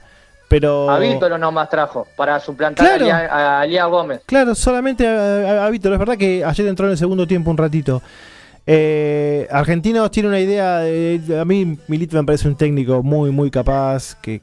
[0.54, 0.88] Pero...
[0.88, 4.22] A Vítolo nomás trajo para suplantar a, Lía Gómez.
[4.28, 8.04] Claro, solamente a, a, Es verdad que ayer entró en el segundo tiempo un ratito.
[8.68, 10.82] Eh, Argentinos tiene una idea.
[11.42, 14.40] a mí, Milito me parece un técnico muy, muy capaz que,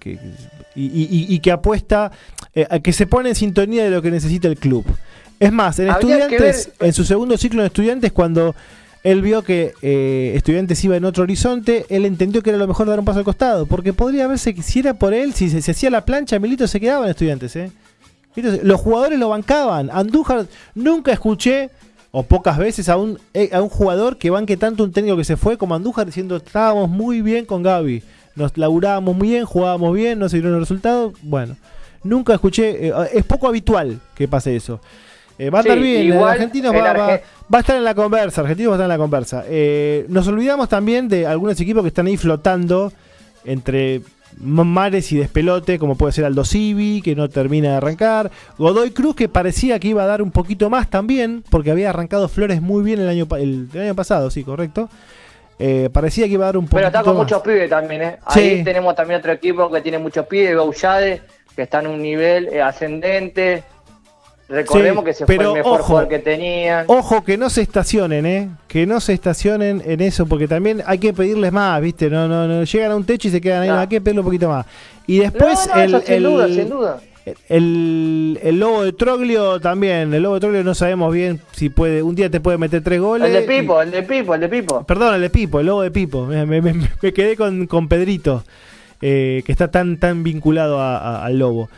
[0.75, 2.11] y, que apuesta,
[2.57, 4.85] eh, a que se pone en sintonía de lo que necesita el club.
[5.39, 8.57] Es más, en Estudiantes, en su segundo ciclo de Estudiantes, cuando
[9.03, 12.87] él vio que eh, Estudiantes iba en otro horizonte, él entendió que era lo mejor
[12.87, 15.91] dar un paso al costado, porque podría haberse, si era por él, si se, hacía
[15.91, 17.57] la plancha, Milito se quedaba en Estudiantes.
[17.57, 17.71] ¿eh?
[18.63, 19.91] los jugadores lo bancaban.
[19.91, 21.71] Andújar, nunca escuché
[22.13, 25.25] o pocas veces a un, eh, a un jugador que banque tanto un técnico que
[25.25, 28.03] se fue como Andújar diciendo estábamos muy bien con Gaby,
[28.35, 31.15] nos laburábamos muy bien, jugábamos bien, no se dieron los resultados.
[31.23, 31.57] Bueno,
[32.03, 34.81] nunca escuché, eh, es poco habitual que pase eso.
[35.41, 37.07] Eh, va a estar bien, Argentinos va, va,
[37.53, 39.45] va, a estar en la conversa, Argentinos va a estar en la conversa.
[40.09, 42.93] nos olvidamos también de algunos equipos que están ahí flotando
[43.45, 44.03] entre
[44.39, 48.31] mares y despelote, como puede ser Aldo Civi, que no termina de arrancar.
[48.59, 52.29] Godoy Cruz, que parecía que iba a dar un poquito más también, porque había arrancado
[52.29, 54.89] Flores muy bien el año, el, año pasado, sí, correcto.
[55.59, 56.91] Eh, parecía que iba a dar un poquito más.
[56.91, 58.19] Pero está con muchos pibes también, ¿eh?
[58.25, 61.23] Ahí tenemos también otro equipo que tiene muchos pibes, Gaullade,
[61.55, 63.65] que está en un nivel eh, ascendente.
[64.51, 66.85] Recordemos que se fue el mejor jugador que tenían.
[66.89, 68.49] Ojo que no se estacionen, ¿eh?
[68.67, 72.11] Que no se estacionen en eso, porque también hay que pedirles más, ¿viste?
[72.11, 72.65] No, no, no.
[72.65, 74.67] Llegan a un techo y se quedan ahí, hay que pedirle un poquito más.
[75.07, 77.01] Y después el, sin duda, sin duda.
[77.49, 80.13] El, el, lobo de Troglio también.
[80.13, 82.03] El lobo de Troglio no sabemos bien si puede.
[82.03, 83.29] Un día te puede meter tres goles.
[83.29, 84.85] El de Pipo, el de Pipo, el de Pipo.
[84.85, 86.27] Perdón, el de Pipo, el lobo de Pipo.
[86.27, 88.43] Me, quedé con, con Pedrito,
[89.01, 91.69] eh, que está tan, tan vinculado al lobo.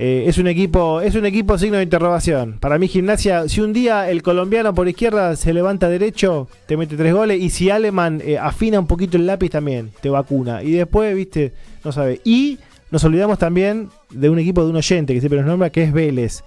[0.00, 2.60] Eh, es un equipo, es un equipo signo de interrogación.
[2.60, 6.96] Para mí, gimnasia, si un día el colombiano por izquierda se levanta derecho, te mete
[6.96, 7.40] tres goles.
[7.40, 10.62] Y si Aleman eh, afina un poquito el lápiz también, te vacuna.
[10.62, 11.52] Y después, viste,
[11.84, 12.20] no sabe.
[12.22, 12.60] Y
[12.92, 15.92] nos olvidamos también de un equipo de un oyente que siempre nos nombra, que es
[15.92, 16.44] Vélez.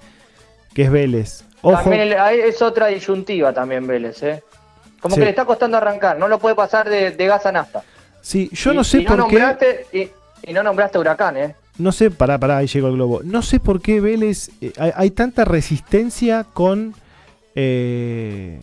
[0.73, 1.43] Que es Vélez.
[1.61, 1.91] Ojo.
[1.91, 4.43] es otra disyuntiva también Vélez, ¿eh?
[5.01, 7.83] Como que le está costando arrancar, no lo puede pasar de, gas a nafta.
[8.21, 9.85] Sí, yo no sé por qué.
[9.91, 10.09] Y,
[10.49, 11.55] y no nombraste Huracán, ¿eh?
[11.77, 13.21] No sé, pará, pará, ahí llegó el globo.
[13.23, 14.51] No sé por qué Vélez.
[14.61, 16.93] Eh, hay, tanta resistencia con,
[17.55, 18.59] eh,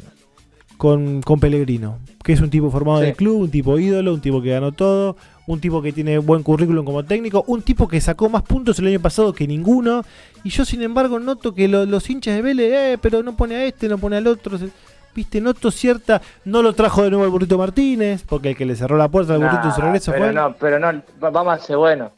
[0.77, 1.23] con.
[1.23, 1.99] con Pellegrino.
[2.23, 5.17] Que es un tipo formado del club, un tipo ídolo, un tipo que ganó todo,
[5.47, 8.89] un tipo que tiene buen currículum como técnico, un tipo que sacó más puntos el
[8.89, 10.05] año pasado que ninguno.
[10.45, 13.65] Y yo, sin embargo, noto que los hinchas de Vélez, eh, pero no pone a
[13.65, 14.59] este, no pone al otro.
[15.15, 16.21] Viste, noto cierta.
[16.45, 19.35] No lo trajo de nuevo el Burrito Martínez, porque el que le cerró la puerta
[19.35, 20.35] al Burrito en su regreso pero fue.
[20.35, 22.13] No, pero no, vamos a ser bueno.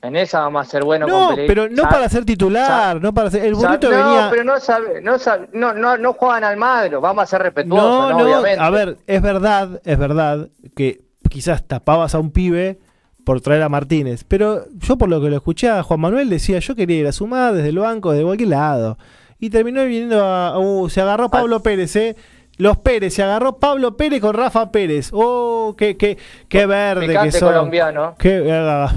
[0.00, 3.44] En esa vamos a ser bueno no, pero no para ser titular, no para ser.
[3.44, 4.26] El bonito venía.
[4.26, 5.16] No, pero no, sabe, no,
[5.52, 8.62] no, no, no juegan al madro, vamos a ser respetuosos, no, obviamente.
[8.62, 12.78] A ver, es verdad, es verdad que quizás tapabas a un pibe
[13.24, 16.60] por traer a Martínez, pero yo por lo que lo escuché a Juan Manuel decía,
[16.60, 18.98] yo quería ir a sumar desde el banco, desde cualquier lado.
[19.40, 20.58] Y terminó viniendo a.
[20.58, 22.16] Uh, se agarró Pablo Pérez, ¿eh?
[22.58, 25.10] Los Pérez, se agarró Pablo Pérez con Rafa Pérez.
[25.12, 26.18] Oh, qué, qué,
[26.48, 27.48] qué verde que son.
[27.48, 28.16] colombiano.
[28.18, 28.40] Qué,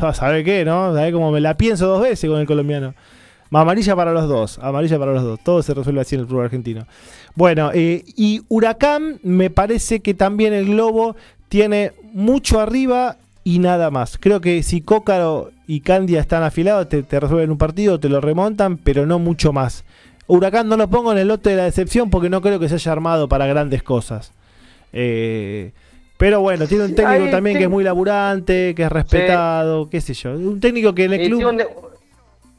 [0.14, 0.94] ¿Sabe qué, no?
[0.96, 2.94] ¿Sabe cómo me la pienso dos veces con el colombiano?
[3.52, 5.40] Amarilla para los dos, amarilla para los dos.
[5.44, 6.88] Todo se resuelve así en el fútbol argentino.
[7.36, 11.16] Bueno, eh, y Huracán, me parece que también el Globo
[11.50, 14.18] tiene mucho arriba y nada más.
[14.18, 18.22] Creo que si Cócaro y Candia están afilados, te, te resuelven un partido, te lo
[18.22, 19.84] remontan, pero no mucho más.
[20.38, 22.76] Huracán no lo pongo en el lote de la decepción porque no creo que se
[22.76, 24.32] haya armado para grandes cosas.
[24.94, 25.74] Eh,
[26.16, 30.14] pero bueno, tiene un técnico también que es muy laburante, que es respetado, qué sé
[30.14, 30.32] yo.
[30.32, 31.40] Un técnico que en el club...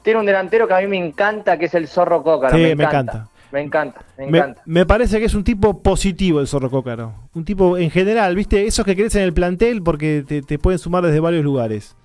[0.02, 2.54] Tiene un, delantero que a mí me encanta, que es el Zorro Cócaro.
[2.54, 3.28] Sí, me, encanta.
[3.52, 4.62] Me encanta, me encanta.
[4.66, 7.14] Me, parece que es un tipo positivo el Zorro Cócaro.
[7.34, 8.66] Un tipo en general, ¿viste?
[8.66, 11.96] Esos que crecen en el plantel porque te, pueden sumar desde varios lugares.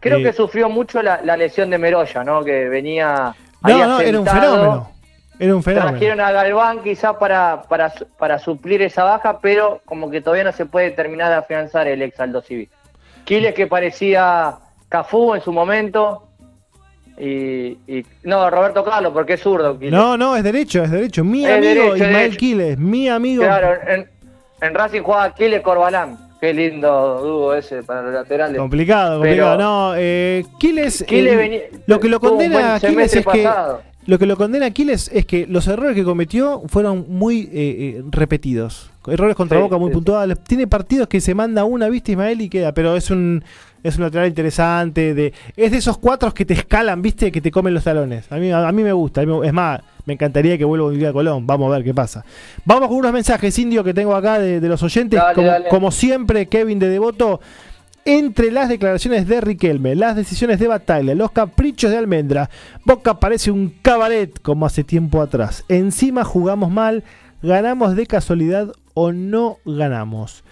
[0.00, 2.44] Creo eh, que sufrió mucho la, la, lesión de Meroya, ¿no?
[2.44, 3.34] Que venía
[3.66, 4.90] no, no, era un fenómeno.
[5.38, 5.90] Era un fenómeno.
[5.90, 10.52] Trajeron a Galván quizás para, para, para suplir esa baja, pero como que todavía no
[10.52, 12.70] se puede terminar de afianzar el ex Aldo Civil.
[13.24, 14.56] Quiles que parecía
[14.88, 16.22] Cafú en su momento.
[17.18, 17.76] Y,
[18.24, 19.78] no, Roberto Carlos, porque es zurdo.
[19.80, 21.24] No, no, es derecho, es derecho.
[21.24, 23.42] Mi amigo Ismael Quiles, mi amigo.
[23.42, 23.78] Claro,
[24.60, 26.18] en, Racing jugaba Quiles Corbalán.
[26.40, 28.58] Qué lindo dúo ese para los laterales.
[28.58, 29.58] Complicado, complicado.
[29.58, 31.04] no, eh, Quiles,
[31.86, 33.48] lo que lo condena a Quiles es que
[34.06, 38.04] lo que lo condena a es que los errores que cometió fueron muy eh, eh,
[38.10, 38.90] repetidos.
[39.06, 40.38] Errores contra Boca muy puntuales.
[40.44, 43.44] Tiene partidos que se manda una, viste Ismael, y queda, pero es un
[43.82, 45.14] es un lateral interesante.
[45.14, 48.30] De, es de esos cuatro que te escalan, viste, que te comen los talones.
[48.32, 49.22] A mí, a, mí me gusta.
[49.22, 51.46] es más, me encantaría que vuelva a vivir a Colón.
[51.46, 52.24] Vamos a ver qué pasa.
[52.64, 55.20] Vamos con unos mensajes, Indio, que tengo acá de, los oyentes.
[55.70, 57.40] como, siempre, Kevin de Devoto
[58.04, 62.48] entre las declaraciones de Riquelme, las decisiones de Batalla, los caprichos de Almendra,
[62.84, 65.64] Boca parece un cabaret como hace tiempo atrás.
[65.68, 67.02] Encima jugamos mal,
[67.42, 70.42] ganamos de casualidad o no ganamos.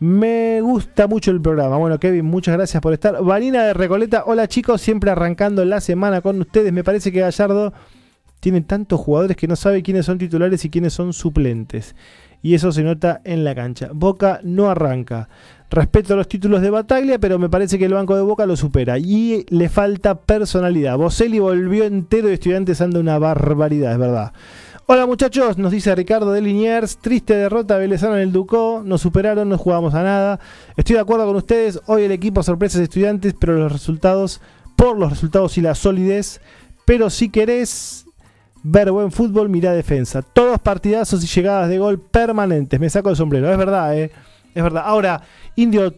[0.00, 1.76] Me gusta mucho el programa.
[1.76, 3.22] Bueno, Kevin, muchas gracias por estar.
[3.22, 6.72] Vanina de Recoleta, hola chicos, siempre arrancando la semana con ustedes.
[6.72, 7.72] Me parece que Gallardo
[8.40, 11.94] tiene tantos jugadores que no sabe quiénes son titulares y quiénes son suplentes.
[12.42, 13.90] Y eso se nota en la cancha.
[13.94, 15.28] Boca no arranca.
[15.70, 18.98] Respeto los títulos de Bataglia, pero me parece que el Banco de Boca lo supera.
[18.98, 20.98] Y le falta personalidad.
[20.98, 24.32] Boselli volvió entero de estudiantes anda una barbaridad, es verdad.
[24.86, 29.48] Hola muchachos, nos dice Ricardo de Liniers, triste derrota Velezano en el Ducó, nos superaron,
[29.48, 30.40] no jugamos a nada.
[30.76, 34.42] Estoy de acuerdo con ustedes, hoy el equipo sorpresas estudiantes, pero los resultados,
[34.76, 36.42] por los resultados y la solidez,
[36.84, 38.04] pero si querés
[38.62, 40.20] ver buen fútbol, mira defensa.
[40.20, 44.10] Todos partidazos y llegadas de gol permanentes, me saco el sombrero, es verdad, eh.
[44.54, 44.82] Es verdad.
[44.84, 45.22] Ahora,
[45.56, 45.94] Indio,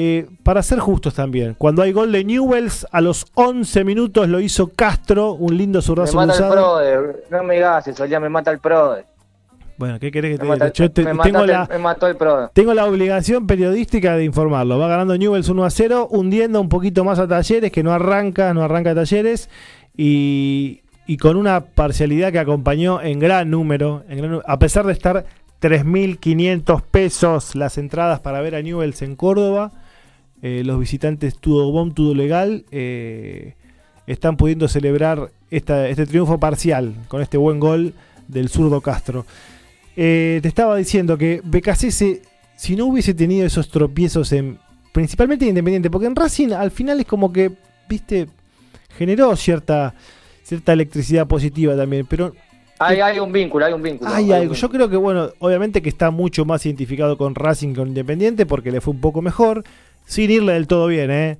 [0.00, 4.38] eh, para ser justos también, cuando hay gol de Newells, a los 11 minutos lo
[4.38, 8.28] hizo Castro, un lindo zurdazo Me mata el Prode, no me digas eso, ya me
[8.28, 9.06] mata el Prode.
[9.76, 10.70] Bueno, ¿qué querés que te diga?
[11.20, 12.46] tengo, la, me mató el Prode.
[12.52, 14.78] tengo la obligación periodística de informarlo.
[14.78, 18.54] Va ganando Newells 1 a 0, hundiendo un poquito más a Talleres, que no arranca,
[18.54, 19.50] no arranca Talleres,
[19.96, 24.92] y, y con una parcialidad que acompañó en gran número, en gran, a pesar de
[24.92, 25.24] estar
[25.60, 29.72] 3.500 pesos las entradas para ver a Newells en Córdoba.
[30.42, 32.64] Eh, los visitantes todo bom, todo legal.
[32.70, 33.54] Eh,
[34.06, 37.94] están pudiendo celebrar este triunfo parcial con este buen gol
[38.26, 39.26] del zurdo Castro.
[39.96, 41.90] Eh, te estaba diciendo que BKC,
[42.56, 44.58] si no hubiese tenido esos tropiezos en,
[44.92, 47.50] principalmente en Independiente, porque en Racing al final es como que,
[47.88, 48.28] viste,
[48.96, 49.94] generó cierta,
[50.42, 52.32] cierta electricidad positiva también, pero
[52.78, 54.54] hay, un vínculo, hay un vínculo.
[54.54, 58.46] Yo creo que, bueno, obviamente que está mucho más identificado con Racing que con Independiente
[58.46, 59.64] porque le fue un poco mejor,
[60.08, 61.38] sin irle del todo bien, ¿eh?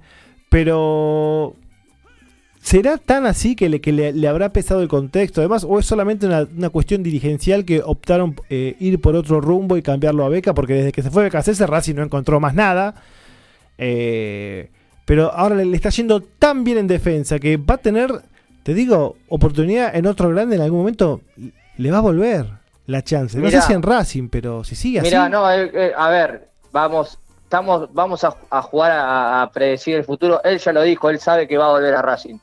[0.48, 1.54] Pero.
[2.60, 5.40] ¿Será tan así que le, que le, habrá pesado el contexto?
[5.40, 9.82] Además, o es solamente una, cuestión dirigencial que optaron eh, ir por otro rumbo y
[9.82, 10.54] cambiarlo a Beca?
[10.54, 12.96] Porque desde que se fue Beca César, Racing no encontró más nada.
[13.78, 14.70] Eh,
[15.04, 18.22] pero ahora le está yendo tan bien en defensa que va a tener
[18.68, 21.22] te digo, oportunidad en otro grande en algún momento
[21.78, 22.44] le va a volver
[22.84, 23.38] la chance.
[23.38, 25.08] No sé si en Racing, pero si sigue así.
[25.08, 30.42] Mira, no, eh, eh, a ver, vamos, estamos, vamos a, jugar a, predecir el futuro.
[30.44, 32.36] Él ya lo dijo, él sabe que va a volver a Racing.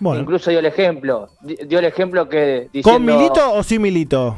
[0.00, 0.22] Bueno.
[0.22, 4.36] Incluso dio el ejemplo, dio el ejemplo que ¿Con Milito o sin Milito?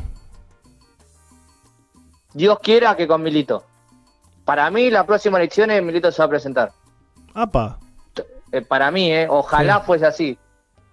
[2.32, 3.64] Dios quiera que con Milito.
[4.44, 6.72] Para mí, la próxima elección Milito se va a presentar.
[7.32, 7.78] Apa.
[8.50, 10.38] Eh, para mí, eh, ojalá fuese así.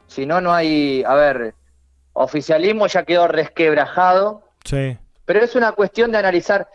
[0.06, 1.56] Si no, no hay, a ver,
[2.14, 4.44] oficialismo ya quedó resquebrajado.
[4.64, 4.96] Sí.
[5.26, 6.68] Pero es una cuestión de analizar.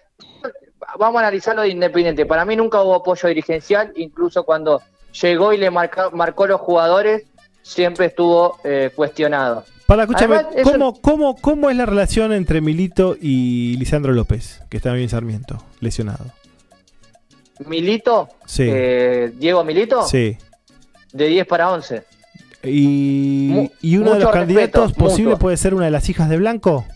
[0.99, 2.27] Vamos a analizarlo de Independiente.
[2.27, 4.83] Para mí nunca hubo apoyo dirigencial, incluso cuando
[5.21, 7.25] llegó y le marcó, marcó los jugadores,
[7.63, 9.65] siempre estuvo eh, cuestionado.
[9.87, 14.93] Para, escúchame, ¿cómo, cómo, cómo es la relación entre Milito y Lisandro López, que está
[14.93, 16.27] bien Sarmiento, lesionado?
[17.67, 18.67] Milito, sí.
[18.69, 20.37] Eh, Diego Milito, sí.
[21.13, 22.05] de 10 para 11.
[22.65, 26.87] Y, uno de los candidatos posibles puede ser una de las hijas de Blanco.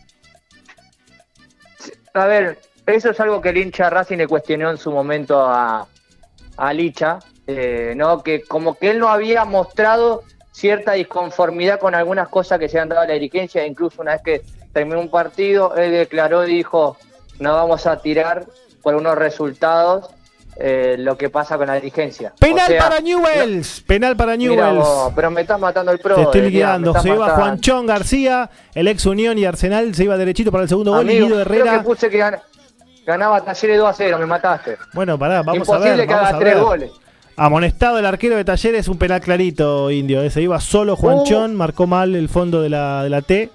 [2.15, 5.87] A ver, eso es algo que el hincha Racing le cuestionó en su momento a,
[6.57, 8.23] a Licha, eh, ¿no?
[8.23, 10.23] que como que él no había mostrado
[10.53, 14.23] cierta disconformidad con algunas cosas que se han dado a la dirigencia, incluso una vez
[14.23, 16.97] que terminó un partido, él declaró y dijo,
[17.39, 18.47] no vamos a tirar
[18.83, 20.09] por unos resultados
[20.59, 22.33] eh, lo que pasa con la dirigencia.
[22.39, 25.13] Penal para Newells, penal para Newells.
[25.15, 26.15] pero me estás matando el pro.
[26.15, 26.99] Te estoy liquidando.
[27.01, 30.93] Se iba Juanchón García, el ex Unión y Arsenal se iba derechito para el segundo
[30.93, 31.11] gol.
[31.11, 31.65] Y Guido Herrera.
[31.65, 32.23] Creo que puse que
[33.07, 34.77] ganaba Talleres 2 a 0, me mataste.
[34.93, 35.89] Bueno, pará, vamos a ver.
[35.89, 36.91] Imposible que haga tres goles.
[37.37, 40.29] Amonestado el arquero de Talleres, un penal clarito, indio.
[40.31, 41.57] Se iba solo Juanchón, uh.
[41.57, 43.51] marcó mal el fondo de la, de la T.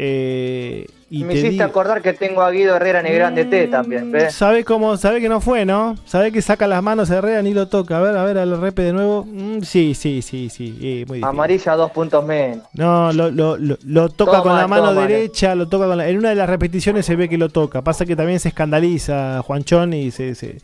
[0.00, 3.70] Eh, y Me hiciste acordar que tengo a Guido Herrera en el Grande T mm,
[3.70, 4.12] también.
[4.12, 4.32] ¿ves?
[4.32, 4.96] ¿Sabe cómo?
[4.96, 5.96] ¿Sabe que no fue, no?
[6.04, 7.98] ¿Sabe que saca las manos Herrera ni lo toca?
[7.98, 9.24] A ver, a ver, al repe de nuevo.
[9.24, 11.04] Mm, sí, sí, sí, sí.
[11.08, 12.64] muy Amarilla, dos puntos menos.
[12.74, 16.08] No, lo, lo, lo, toca con la mano derecha, lo toca con la...
[16.08, 17.82] En una de las repeticiones se ve que lo toca.
[17.82, 20.58] Pasa que también se escandaliza Juanchón y se, se,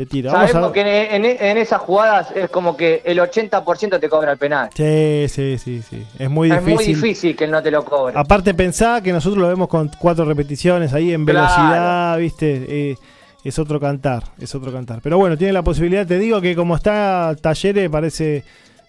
[0.00, 0.30] se tira.
[0.30, 4.70] Sabemos que en, esas jugadas es como que el 80% te cobra el penal.
[4.74, 6.06] Sí, sí, sí, sí.
[6.18, 6.70] Es muy difícil.
[6.70, 8.14] Es muy difícil que él no te lo cobre.
[8.16, 12.64] Aparte pensá que nosotros lo vemos con cuatro repeticiones ahí en velocidad, ¿viste?
[12.66, 12.96] Eh,
[13.44, 15.00] es otro cantar, es otro cantar.
[15.02, 18.42] Pero bueno, tiene la posibilidad, te digo que como está Talleres parece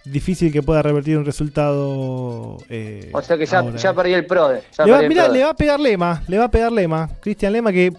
[0.06, 2.58] difícil que pueda revertir un resultado.
[2.70, 4.50] Eh, o sea que ya, ya perdió el pro.
[5.10, 7.10] mira, le va a pegar Lema, le va a pegar Lema.
[7.20, 7.92] Cristian Lema que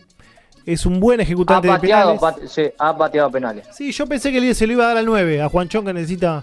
[0.67, 2.21] es un buen ejecutante de penales.
[2.47, 3.67] sí, ha pateado penales.
[3.73, 6.43] Sí, yo pensé que se lo iba a dar al 9, a Juanchón que necesita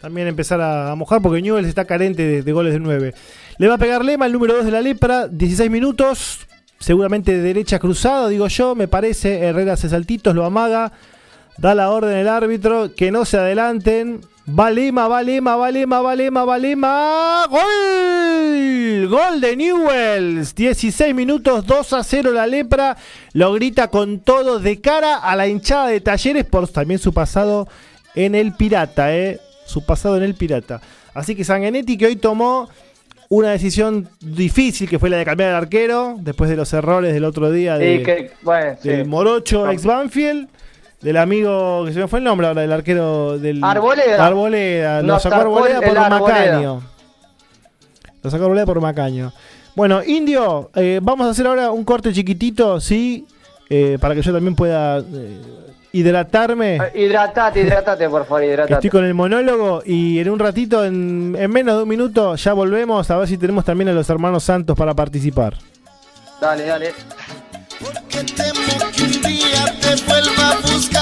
[0.00, 3.14] también empezar a, mojar porque Newell's está carente de, goles de 9.
[3.56, 6.40] Le va a pegar Lema, el número 2 de la lepra, 16 minutos,
[6.78, 9.38] seguramente de derecha cruzada, digo yo, me parece.
[9.38, 10.92] Herrera hace saltitos, lo amaga,
[11.56, 14.20] da la orden el árbitro, que no se adelanten.
[14.46, 17.46] Valema, Valema, Valema, Valema, Valema.
[17.48, 19.08] ¡Gol!
[19.08, 20.54] Gol de Newells.
[20.54, 22.96] 16 minutos, 2 a 0 la lepra.
[23.32, 27.66] Lo grita con todo de cara a la hinchada de Talleres por también su pasado
[28.14, 29.40] en el Pirata, ¿eh?
[29.64, 30.82] Su pasado en el Pirata.
[31.14, 32.68] Así que Sanguinetti que hoy tomó
[33.30, 37.24] una decisión difícil que fue la de cambiar al arquero después de los errores del
[37.24, 38.30] otro día de,
[39.06, 40.48] Morocho ex Banfield
[41.04, 43.62] del amigo, que se me fue el nombre ahora, del arquero del...
[43.62, 44.26] Arboleda.
[44.26, 46.82] Arboleda, lo sacó Arboleda por Macaño.
[48.22, 49.32] Lo sacó Arboleda por Macaño.
[49.76, 53.26] Bueno, Indio, eh, vamos a hacer ahora un corte chiquitito, ¿sí?
[53.68, 55.40] Eh, para que yo también pueda eh,
[55.92, 56.78] hidratarme.
[56.94, 58.72] Hidratate, hidratate, por favor, hidratate.
[58.72, 62.54] Estoy con el monólogo y en un ratito, en, en menos de un minuto, ya
[62.54, 65.58] volvemos a ver si tenemos también a los hermanos Santos para participar.
[66.40, 66.92] Dale, dale.
[67.78, 70.93] Porque temo que un día te vuelva a buscar.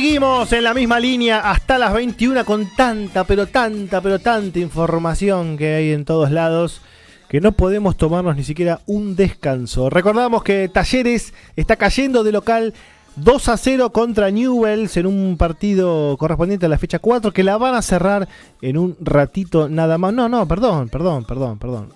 [0.00, 5.58] Seguimos en la misma línea hasta las 21 con tanta, pero tanta, pero tanta información
[5.58, 6.80] que hay en todos lados
[7.28, 9.90] que no podemos tomarnos ni siquiera un descanso.
[9.90, 12.72] Recordamos que Talleres está cayendo de local
[13.16, 17.58] 2 a 0 contra Newells en un partido correspondiente a la fecha 4 que la
[17.58, 18.26] van a cerrar
[18.62, 20.14] en un ratito nada más.
[20.14, 21.88] No, no, perdón, perdón, perdón, perdón.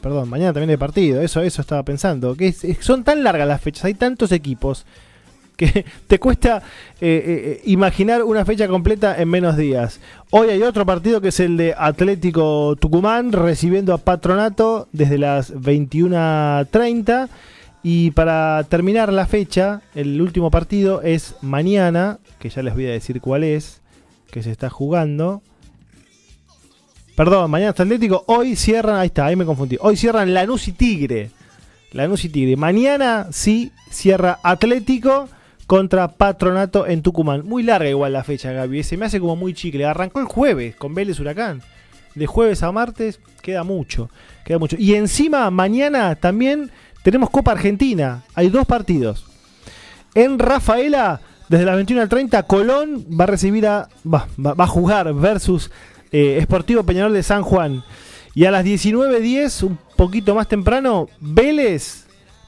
[0.00, 2.34] Perdón, mañana también hay partido, eso, eso estaba pensando.
[2.34, 4.86] Que son tan largas las fechas, hay tantos equipos
[5.56, 6.62] que te cuesta
[7.00, 10.00] eh, eh, imaginar una fecha completa en menos días.
[10.30, 15.54] Hoy hay otro partido que es el de Atlético Tucumán recibiendo a Patronato desde las
[15.54, 17.28] 21.30.
[17.86, 22.92] Y para terminar la fecha, el último partido es mañana, que ya les voy a
[22.92, 23.82] decir cuál es,
[24.30, 25.42] que se está jugando.
[27.14, 29.76] Perdón, mañana está Atlético, hoy cierran, ahí está, ahí me confundí.
[29.80, 31.30] Hoy cierran Lanús y Tigre.
[31.92, 32.56] Lanús y Tigre.
[32.56, 35.28] Mañana sí cierra Atlético
[35.66, 37.44] contra Patronato en Tucumán.
[37.46, 38.82] Muy larga igual la fecha, Gaby.
[38.82, 39.84] Se me hace como muy chicle.
[39.84, 41.62] Arrancó el jueves con Vélez Huracán.
[42.14, 44.10] De jueves a martes queda mucho.
[44.44, 44.76] Queda mucho.
[44.78, 46.70] Y encima, mañana también
[47.02, 48.22] tenemos Copa Argentina.
[48.34, 49.26] Hay dos partidos.
[50.14, 53.88] En Rafaela, desde las 21 al 30, Colón va a recibir a.
[54.06, 55.70] va, a jugar versus
[56.12, 57.84] eh, Esportivo Peñarol de San Juan.
[58.34, 62.03] Y a las 19.10, un poquito más temprano, Vélez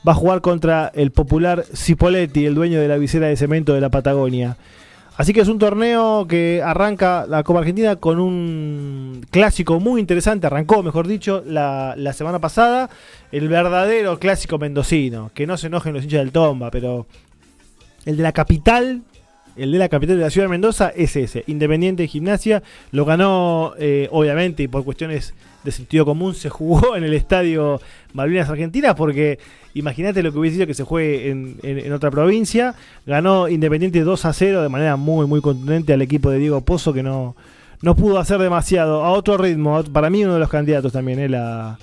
[0.07, 3.81] va a jugar contra el popular Cipoletti, el dueño de la visera de cemento de
[3.81, 4.57] la Patagonia.
[5.17, 10.47] Así que es un torneo que arranca la Copa Argentina con un clásico muy interesante,
[10.47, 12.91] arrancó, mejor dicho, la, semana pasada,
[13.33, 17.07] el verdadero clásico mendocino, que no se enojen los hinchas del Tomba, pero
[18.05, 19.03] el de la capital,
[19.57, 23.07] el de la capital de la ciudad de Mendoza es ese, Independiente de Gimnasia, lo
[23.07, 25.33] ganó eh, obviamente y por cuestiones
[25.67, 27.81] de sentido común se jugó en el estadio
[28.15, 29.39] Malvinas Argentinas porque
[29.75, 32.75] imagínate lo que hubiese sido que se juegue en, otra provincia.
[33.05, 36.93] Ganó Independiente 2 a 0 de manera muy muy contundente al equipo de Diego Pozo
[36.93, 37.37] que no,
[37.83, 39.05] no pudo hacer demasiado.
[39.05, 41.79] A otro ritmo, para mí uno de los candidatos también, eh, la,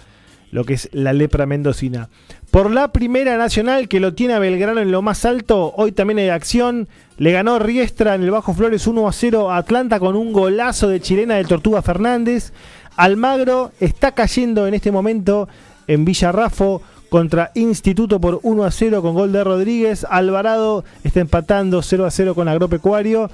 [0.51, 2.09] lo que es la lepra mendocina.
[2.51, 6.19] Por la primera nacional que lo tiene a Belgrano en lo más alto, hoy también
[6.19, 6.87] hay acción.
[7.17, 10.87] Le ganó Riestra en el Bajo Flores 1 a 0 a Atlanta con un golazo
[10.87, 12.53] de chilena de Tortuga Fernández.
[12.95, 15.47] Almagro está cayendo en este momento
[15.87, 20.05] en Villarrafo contra Instituto por 1 a 0 con gol de Rodríguez.
[20.09, 23.29] Alvarado está empatando 0 a 0 con Agropecuario.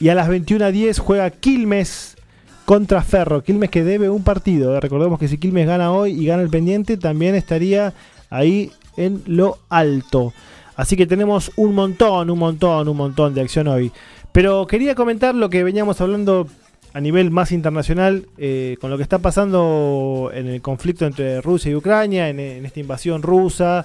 [0.00, 2.16] Y a las 21 a 10 juega Quilmes
[2.64, 3.42] contra Ferro.
[3.42, 4.76] Quilmes que debe un partido.
[4.76, 4.80] eh.
[4.80, 7.92] Recordemos que si Quilmes gana hoy y gana el pendiente, también estaría
[8.30, 10.32] ahí en lo alto.
[10.76, 13.92] Así que tenemos un montón, un montón, un montón de acción hoy.
[14.32, 16.48] Pero quería comentar lo que veníamos hablando
[16.94, 21.72] a nivel más internacional eh, con lo que está pasando en el conflicto entre Rusia
[21.72, 23.84] y Ucrania, en, esta invasión rusa,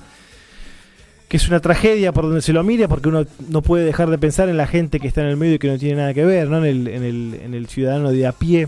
[1.27, 4.19] que es una tragedia por donde se lo mire, porque uno no puede dejar de
[4.19, 6.23] pensar en la gente que está en el medio y que no tiene nada que
[6.23, 6.59] ver, ¿no?
[6.59, 8.67] en, el, en, el, en el ciudadano de a pie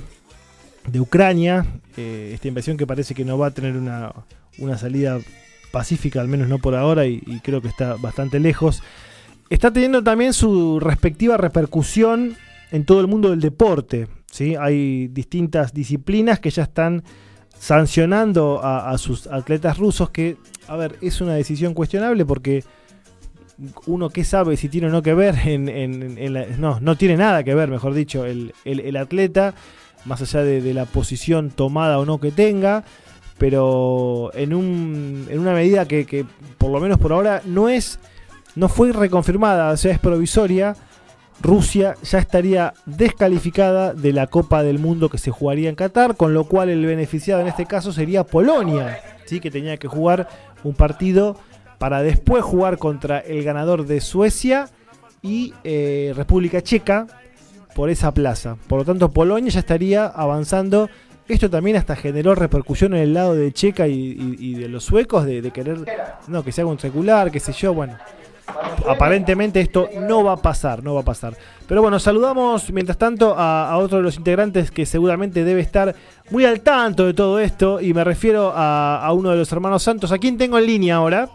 [0.88, 4.12] de Ucrania, eh, esta invasión que parece que no va a tener una,
[4.78, 5.20] salida
[5.72, 8.82] pacífica, al menos no por ahora, y creo que está bastante lejos.
[9.52, 12.38] Está teniendo también su respectiva repercusión
[12.72, 14.08] en todo el mundo del deporte.
[14.32, 14.56] ¿Sí?
[14.56, 17.04] Hay distintas disciplinas que ya están
[17.58, 22.64] sancionando a, sus atletas rusos, que, a ver, es una decisión cuestionable porque
[23.86, 27.44] uno que sabe si tiene o no que ver en, en- no, no tiene nada
[27.44, 29.54] que ver, mejor dicho, el, el- el atleta,
[30.06, 32.84] más allá de, de la posición tomada o no que tenga,
[33.38, 36.26] pero en, un, en una medida que, que,
[36.58, 38.00] por lo menos por ahora no es,
[38.56, 40.76] no fue reconfirmada, o sea, es provisoria.
[41.42, 46.34] Rusia ya estaría descalificada de la Copa del Mundo que se jugaría en Qatar, con
[46.34, 49.40] lo cual el beneficiado en este caso sería Polonia, ¿sí?
[49.40, 50.28] que tenía que jugar
[50.64, 51.38] un partido
[51.80, 54.70] para después jugar contra el ganador de Suecia
[55.24, 57.08] y eh, República Checa
[57.74, 58.58] por esa plaza.
[58.68, 60.90] Por lo tanto, Polonia ya estaría avanzando.
[61.28, 65.42] Esto también hasta generó repercusión en el lado de Checa y, de los suecos de,
[65.42, 65.86] de querer
[66.28, 67.98] no que se haga un secular, qué sé yo, bueno.
[68.88, 71.36] Aparentemente esto no va a pasar, no va a pasar.
[71.68, 75.96] Pero bueno, saludamos mientras tanto a, a otro de los integrantes que seguramente debe estar
[76.30, 79.84] muy al tanto de todo esto y me refiero a, a uno de los hermanos
[79.84, 80.12] Santos.
[80.12, 81.30] ¿A quién tengo en línea ahora?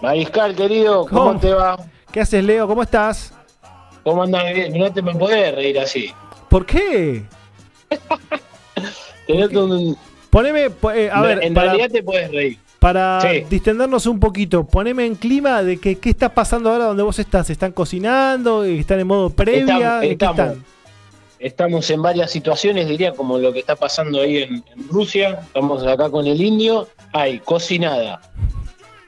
[0.00, 1.40] Mariscal, querido, ¿cómo, ¿Cómo?
[1.40, 1.76] te va?
[2.10, 2.66] ¿Qué haces, Leo?
[2.66, 3.34] ¿Cómo estás?
[4.02, 4.78] ¿Cómo andás bien?
[4.78, 6.10] No te me podés reír así.
[6.48, 7.24] ¿Por qué?
[9.28, 9.96] Un-
[10.30, 12.58] Poneme, po- eh, a ver, en para, realidad te puedes reír.
[12.80, 13.44] Para Sí.
[13.48, 17.48] distendernos un poquito, poneme en clima de que, qué está pasando ahora donde vos estás.
[17.50, 18.64] ¿Están cocinando?
[18.64, 19.60] ¿Están en modo previa?
[19.76, 20.38] Estamos- ¿En qué estamos.
[20.40, 20.64] están?
[21.38, 25.40] Estamos en varias situaciones, diría, como lo que está pasando ahí en, en Rusia.
[25.46, 26.88] Estamos acá con el indio.
[27.12, 28.20] Hay cocinada,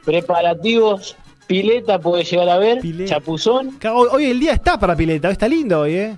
[0.05, 1.17] preparativos,
[1.47, 3.17] pileta puede llegar a ver, Pileta.
[3.17, 3.79] chapuzón.
[3.93, 6.17] Hoy, hoy el día está para pileta, está lindo hoy, ¿eh?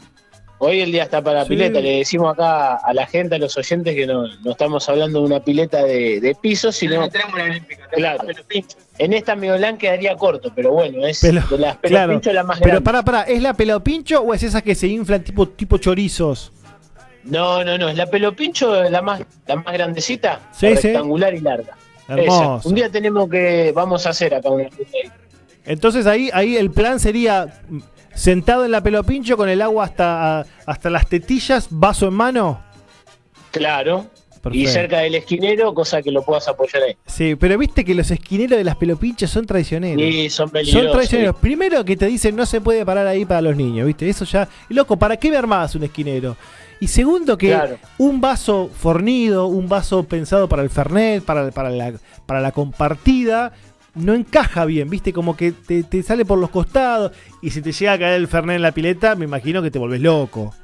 [0.64, 1.50] Hoy el día está para Sí.
[1.50, 1.80] pileta.
[1.80, 5.26] Le decimos acá a la gente, a los oyentes, que no, no estamos hablando de
[5.26, 7.06] una pileta de, de piso, sino.
[7.92, 8.24] Claro.
[8.98, 11.80] En esta Meolán quedaría corto, pero bueno, es Pelo- de las claro.
[12.08, 12.84] pelopincho la más Pero grande.
[12.84, 16.52] para, para, ¿es la pelopincho o es esas que se inflan tipo, tipo chorizos?
[17.24, 20.88] No, no, no, es la pelopincho la más, la más grandecita, Sí, la sí.
[20.88, 21.76] rectangular y larga.
[22.08, 22.20] Esa.
[22.20, 22.68] Hermoso.
[22.68, 24.68] Un día tenemos que, vamos a hacer acá una.
[25.64, 27.62] Entonces ahí, ahí el plan sería
[28.14, 32.60] sentado en la pelopincho con el agua hasta, hasta las tetillas, vaso en mano.
[33.50, 34.06] Claro.
[34.52, 36.96] Y cerca del esquinero, cosa que lo puedas apoyar ahí.
[37.06, 40.02] Sí, pero viste que los esquineros de las pelopinchos son traicioneros.
[40.04, 40.82] Y son peligrosos.
[40.88, 41.36] Son traicioneros.
[41.36, 44.06] Primero que te dicen no se puede parar ahí para los niños, ¿viste?
[44.06, 44.46] Eso ya.
[44.68, 46.36] y Loco, ¿para qué ver más un esquinero?
[46.78, 47.78] Y segundo que Claro.
[47.96, 51.94] un vaso fornido, un vaso pensado para el Fernet, para, para, la,
[52.26, 53.52] para la compartida,
[53.94, 55.12] no encaja bien, ¿viste?
[55.12, 58.28] Como que te, te sale por los costados y si te llega a caer el
[58.28, 60.54] Fernet en la pileta, me imagino que te volvés loco.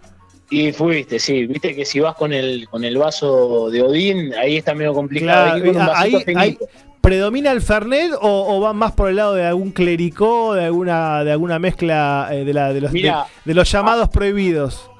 [0.50, 1.46] Y fuiste, sí.
[1.46, 5.60] Viste que si vas con el, con el vaso de Odín, ahí está medio complicado.
[5.62, 6.58] Claro, vasito ahí.
[7.00, 11.24] ¿Predomina el Fernet o, o va más por el lado de algún clericó, de alguna,
[11.24, 13.14] de alguna mezcla eh, de, la, de, los, de,
[13.44, 14.90] de los llamados prohibidos?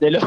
[0.00, 0.18] De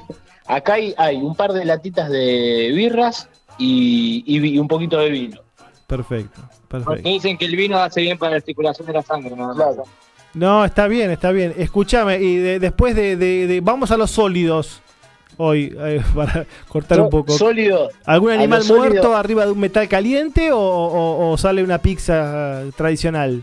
[0.46, 4.98] Acá hay, hay un par de latitas de birras y, y vi- y un poquito
[4.98, 5.40] de vino.
[5.88, 7.08] Perfecto, Porque perfecto.
[7.08, 9.34] dicen que el vino hace bien para la circulación de la sangre.
[9.34, 9.56] más.
[9.56, 9.84] Claro.
[10.34, 11.54] No, está bien, está bien.
[11.56, 14.82] Escúchame, y de- después de, de- de- Vamos a los sólidos
[15.38, 17.32] hoy, eh, para cortar un poco.
[17.32, 17.88] Sólido.
[18.04, 18.86] ¿Algún animal sólido.
[18.90, 23.42] muerto arriba de un metal caliente o, o- o sale una pizza tradicional?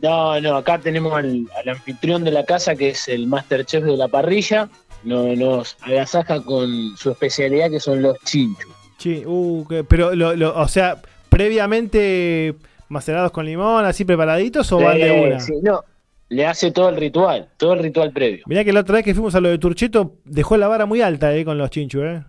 [0.00, 3.96] No, no, acá tenemos al, al anfitrión de la casa que es el Masterchef de
[3.96, 4.68] la parrilla.
[5.02, 8.70] No, nos agasaja con su especialidad que son los chinchus.
[8.96, 11.00] Sí, uh, pero, lo, lo- o sea,
[11.44, 12.54] previamente
[12.88, 15.40] macerados con limón, así preparaditos o van de Eh, una.
[15.40, 15.80] sí, no,
[16.28, 18.44] le hace todo el ritual, todo el ritual previo.
[18.46, 21.00] Mirá que la otra vez que fuimos a lo de Turcheto dejó la vara muy
[21.00, 22.22] alta eh, con los chinchus, ¿eh?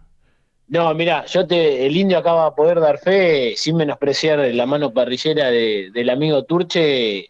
[0.68, 4.94] No, mira, yo te, el indio acaba de poder dar fe, sin menospreciar la mano
[4.94, 7.26] parrillera de- del amigo Turche,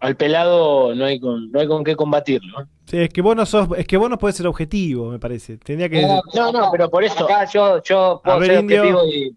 [0.00, 2.68] al pelado no hay con, no hay con qué combatirlo.
[2.86, 5.56] Sí, es que vos no sos, es que vos no podés ser objetivo, me parece.
[5.56, 6.02] Tendría que.
[6.02, 7.24] No, no, pero por eso.
[7.24, 8.80] Acá yo, yo puedo A ver, ser indio.
[8.82, 9.34] objetivo y.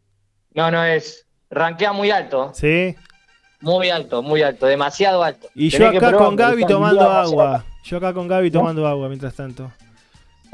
[0.53, 1.25] No, no es.
[1.49, 2.51] Rankea muy alto.
[2.53, 2.95] Sí.
[3.61, 4.65] Muy alto, muy alto.
[4.67, 5.47] Demasiado alto.
[5.55, 7.63] Y yo Tenés acá probar, con Gaby tomando agua.
[7.83, 9.71] Yo acá con Gaby tomando agua mientras tanto.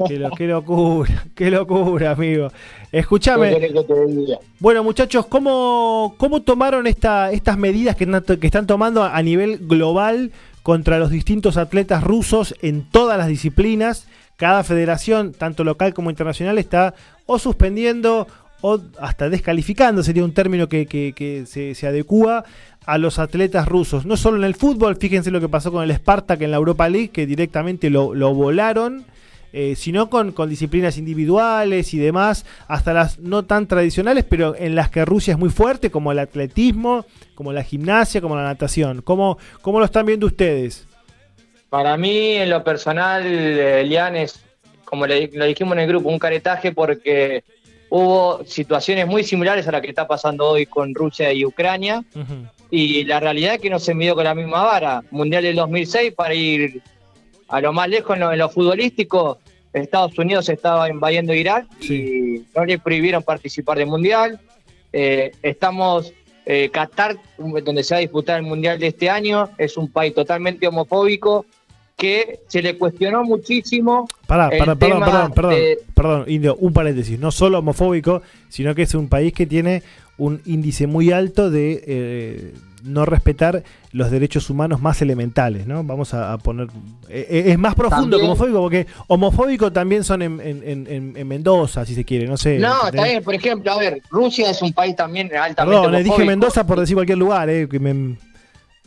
[0.08, 2.48] Qué, lo- qué locura, qué locura, amigo.
[2.90, 3.56] ¿Qué Escúchame,
[4.58, 9.58] bueno muchachos, ¿cómo, cómo tomaron esta, estas medidas que, están- que están tomando a nivel
[9.58, 10.32] global
[10.64, 14.08] contra los distintos atletas rusos en todas las disciplinas?
[14.36, 16.94] Cada federación, tanto local como internacional, está
[17.26, 18.26] o suspendiendo
[18.66, 22.46] o hasta descalificando, sería un término que, que- se, se adecua
[22.86, 24.06] a los atletas rusos.
[24.06, 26.88] No solo en el fútbol, fíjense lo que pasó con el Spartak en la Europa
[26.88, 29.04] League, que directamente lo, lo volaron,
[29.52, 34.74] eh, sino con, con disciplinas individuales y demás, hasta las no tan tradicionales, pero en
[34.74, 37.04] las que Rusia es muy fuerte, como el atletismo,
[37.34, 39.02] como la gimnasia, como la natación.
[39.02, 40.86] ¿Cómo, cómo lo están viendo ustedes?
[41.68, 44.42] Para mí, en lo personal, eh, Lian es,
[44.86, 47.44] como le- lo dijimos en el grupo, un caretaje porque
[47.90, 52.04] hubo situaciones muy similares a la que está pasando hoy con Rusia y Ucrania.
[52.70, 55.02] Y la realidad es que no se midió con la misma vara.
[55.10, 56.82] Mundial del 2006, para ir
[57.48, 59.38] a lo más lejos en lo, en lo futbolístico,
[59.72, 64.40] Estados Unidos estaba invadiendo Irak y no le prohibieron participar del Mundial.
[64.92, 66.12] Eh, estamos,
[66.46, 70.14] eh, Qatar, donde se va a disputar el Mundial de este año, es un país
[70.14, 71.44] totalmente homofóbico
[71.96, 74.08] que se le cuestionó muchísimo.
[74.26, 78.22] Pará, el pará, perdón, tema perdón, perdón, de- perdón, Indio, un paréntesis, no solo homofóbico,
[78.48, 79.82] sino que es un país que tiene
[80.18, 85.82] un índice muy alto de eh, no respetar los derechos humanos más elementales, ¿no?
[85.84, 86.66] Vamos a, a poner...
[87.08, 91.16] eh, eh, es más profundo que homofóbico, porque homofóbico también son en, en- en- en-
[91.16, 92.58] en Mendoza, si se quiere, no sé.
[92.58, 95.98] No, está bien, por ejemplo, a ver, Rusia es un país también altamente Perdón, le
[95.98, 96.26] dije homofóbico.
[96.30, 98.16] Mendoza por decir cualquier lugar, eh, que me-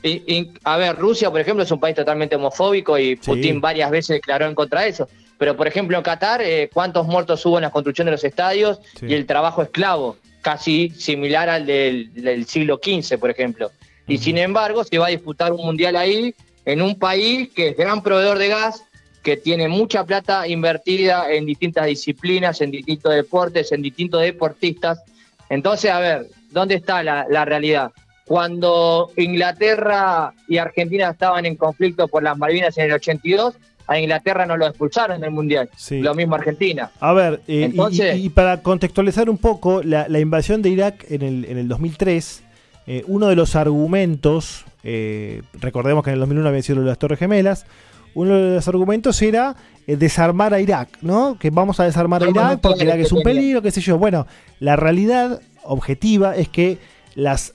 [0.07, 3.91] Y- y, a ver, Rusia, por ejemplo, es un país totalmente homofóbico y Putin varias
[3.91, 5.09] veces declaró en contra de eso.
[5.37, 8.79] Pero, por ejemplo, en Qatar, eh, ¿cuántos muertos hubo en la construcción de los estadios
[8.99, 9.05] Sí.
[9.07, 10.17] y el trabajo esclavo?
[10.41, 13.71] Casi similar al del, del siglo XV, por ejemplo.
[14.07, 16.33] Y sin embargo, se va a disputar un mundial ahí,
[16.65, 18.83] en un país que es gran proveedor de gas,
[19.23, 25.01] que tiene mucha plata invertida en distintas disciplinas, en distintos deportes, en distintos deportistas.
[25.49, 27.91] Entonces, a ver, ¿dónde está la, la realidad?
[28.27, 33.55] Cuando Inglaterra y Argentina estaban en conflicto por las Malvinas en el 82,
[33.87, 35.69] a Inglaterra no lo expulsaron del Mundial.
[35.77, 36.01] Sí.
[36.01, 36.91] Lo mismo Argentina.
[36.99, 40.69] A ver, eh, y- Entonces- y, y para contextualizar un poco, la, la invasión de
[40.69, 42.43] Irak en el, en el 2003,
[42.85, 47.19] eh, uno de los argumentos, eh, recordemos que en el 2001 habían sido las Torres
[47.19, 47.65] Gemelas,
[48.13, 49.55] uno de los argumentos era
[49.85, 51.37] desarmar a Irak, ¿no?
[51.39, 53.97] Que vamos a desarmar a Irak porque Irak es un peligro, qué sé yo.
[53.97, 54.27] Bueno,
[54.59, 56.77] la realidad objetiva es que
[57.15, 57.53] las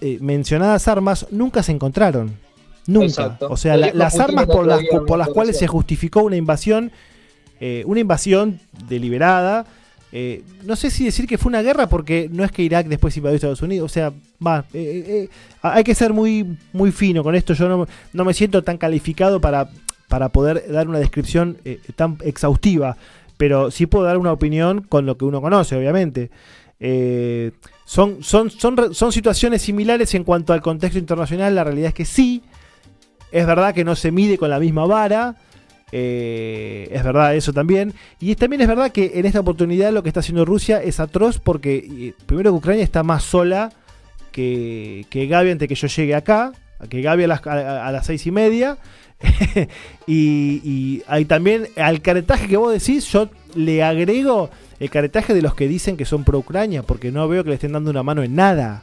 [0.00, 2.32] eh, mencionadas armas nunca se encontraron.
[2.86, 3.06] Nunca.
[3.06, 3.48] Exacto.
[3.50, 6.92] O sea, la- las armas por las, por cuales se justificó una invasión,
[7.60, 9.64] eh, una invasión deliberada.
[10.16, 13.16] eh, no sé si decir que fue una guerra porque no es que Irak después
[13.16, 13.90] invadió a Estados Unidos.
[13.90, 14.12] O sea,
[14.46, 15.28] va, eh, eh,
[15.60, 17.52] hay que ser muy, muy fino con esto.
[17.54, 19.68] Yo no, no me siento tan calificado para,
[20.08, 21.56] para poder dar una descripción
[21.96, 22.96] tan exhaustiva.
[23.36, 26.30] Pero sí puedo dar una opinión con lo que uno conoce, obviamente.
[26.78, 27.50] Eh,
[27.84, 31.54] son, son, son, son situaciones similares en cuanto al contexto internacional.
[31.54, 32.42] La realidad es que sí.
[33.30, 35.36] Es verdad que no se mide con la misma vara.
[35.92, 37.94] eh, es verdad eso también.
[38.20, 41.38] Y también es verdad que en esta oportunidad lo que está haciendo Rusia es atroz
[41.38, 43.70] porque eh, primero que Ucrania está más sola
[44.32, 46.52] que, que Gaby antes que yo llegue acá.
[46.88, 48.78] Que Gaby a las, a, a las seis y media.
[50.06, 54.50] y, y hay también al caretaje que vos decís, yo le agrego
[54.84, 57.54] el caretaje de los que dicen que son pro Ucrania, porque no veo que le
[57.56, 58.82] estén dando una mano en nada.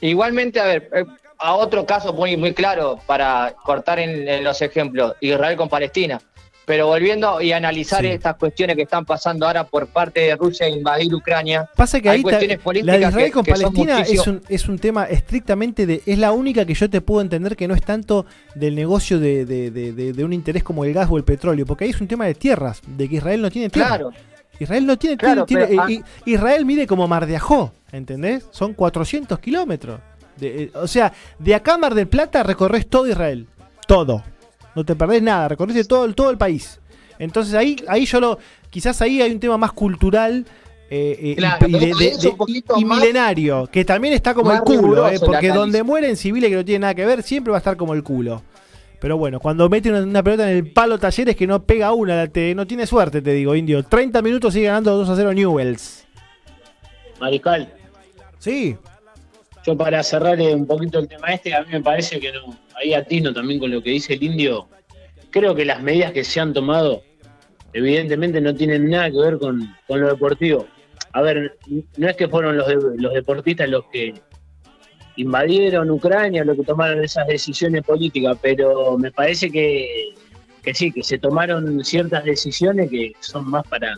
[0.00, 1.04] Igualmente, a ver, eh,
[1.38, 6.20] a otro caso muy, muy claro para cortar en, en los ejemplos, Israel con Palestina.
[6.66, 8.06] Pero volviendo y analizar Sí.
[8.08, 12.08] estas cuestiones que están pasando ahora por parte de Rusia de invadir Ucrania, Pasa que
[12.08, 14.78] Hay ahí ta- cuestiones la de Israel que- con que Palestina es un, es un
[14.78, 16.00] tema estrictamente de.
[16.06, 19.44] Es la única que yo te puedo entender que no es tanto del negocio de,
[19.46, 22.06] de- de- de- un interés como el gas o el petróleo, porque ahí es un
[22.06, 23.88] tema de tierras, de que Israel no tiene tierra.
[23.88, 24.12] claro,
[24.60, 28.46] Israel no tiene, Claro, tiene- pero, tiene- i- Israel mide como Mar de Ajó, ¿entendés?
[28.52, 30.00] Son 400 kilómetros.
[30.40, 33.46] Eh, o sea, de acá a Mar del Plata recorres todo Israel.
[33.88, 34.22] Todo.
[34.74, 36.78] No te perdés nada, recorres todo, el- todo el país.
[37.18, 38.38] Entonces ahí, ahí yo lo.
[38.70, 40.46] Quizás ahí hay un tema más cultural.
[40.92, 45.08] eh, eh, y- Claro, y, de- de- de- milenario, que también está como el culo,
[45.08, 47.76] eh, porque donde mueren civiles que no tienen nada que ver, siempre va a estar
[47.76, 48.42] como el culo.
[49.00, 52.26] Pero bueno, cuando mete una, una pelota en el palo talleres que no pega una,
[52.28, 53.82] te- no tiene suerte, te digo, indio.
[53.82, 56.06] 30 minutos sigue ganando 2 a 0 Newells.
[57.20, 57.72] Mariscal,
[58.38, 58.76] Sí,
[59.66, 62.56] yo para cerrar eh, un poquito el tema este, a mí me parece que no,
[62.74, 64.66] ahí atino también con lo que dice el indio,
[65.30, 67.02] creo que las medidas que se han tomado
[67.74, 70.66] evidentemente no tienen nada que ver con, con lo deportivo.
[71.12, 71.58] A ver,
[71.98, 74.14] no es que fueron los, de- los deportistas los que
[75.20, 80.14] invadieron Ucrania, los que tomaron esas decisiones políticas, pero me parece que,
[80.62, 83.96] que sí, que se tomaron ciertas decisiones que son más para,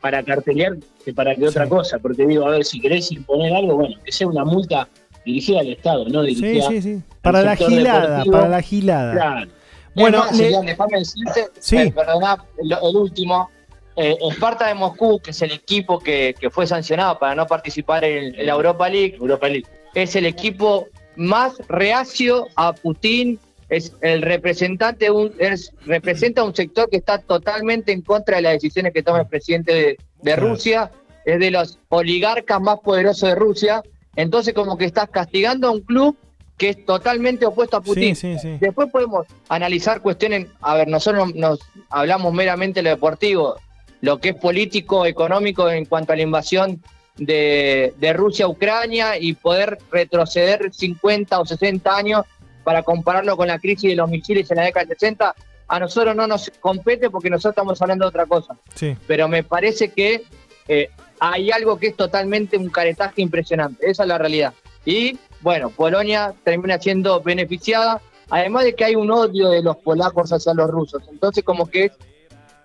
[0.00, 1.70] para cartelear que para que otra Sí.
[1.70, 4.88] cosa, porque digo, a ver, si querés imponer algo, bueno, que sea una multa
[5.24, 7.02] dirigida al Estado, no sí, dirigida sí, sí.
[7.22, 8.32] Para la gilada, deportivo.
[8.32, 9.12] para la gilada.
[9.12, 9.50] Claro.
[9.94, 11.76] Bueno, Es más, le- Julián, déjame decirte, Sí.
[11.76, 13.50] eh, perdoná, lo- el último,
[13.96, 18.02] eh, Esparta de Moscú, que es el equipo que, que fue sancionado para no participar
[18.04, 19.66] en, en la Europa League, Europa League.
[19.94, 23.38] Es el equipo más reacio a Putin,
[23.68, 28.52] es el representante, un, es- representa un sector que está totalmente en contra de las
[28.54, 30.36] decisiones que toma el presidente de.
[30.36, 30.90] Rusia,
[31.24, 33.82] es de los oligarcas más poderosos de Rusia,
[34.16, 36.16] entonces como que estás castigando a un club
[36.56, 38.14] que es totalmente opuesto a Putin.
[38.14, 38.56] Sí, sí, sí.
[38.60, 41.58] Después podemos analizar cuestiones, a ver, nosotros nos
[41.90, 43.56] hablamos meramente de lo deportivo,
[44.02, 46.82] lo que es político, económico en cuanto a la invasión
[47.16, 52.24] de, de Rusia a Ucrania y poder retroceder 50 o 60 años
[52.64, 55.34] para compararlo con la crisis de los misiles en la década del 60,
[55.68, 58.56] a nosotros no nos compete porque nosotros estamos hablando de otra cosa.
[58.74, 58.96] sí.
[59.06, 60.24] Pero me parece que
[60.66, 60.90] eh,
[61.20, 64.54] hay algo que es totalmente un caretaje impresionante, esa es la realidad.
[64.84, 68.00] Y bueno, Polonia termina siendo beneficiada,
[68.30, 71.84] además de que hay un odio de los polacos hacia los rusos, entonces como que
[71.84, 71.92] es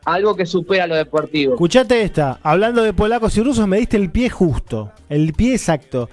[0.06, 1.54] algo que supera lo deportivo.
[1.54, 6.10] Escuchate esta, hablando de polacos y rusos, me diste el pie justo, el pie exacto.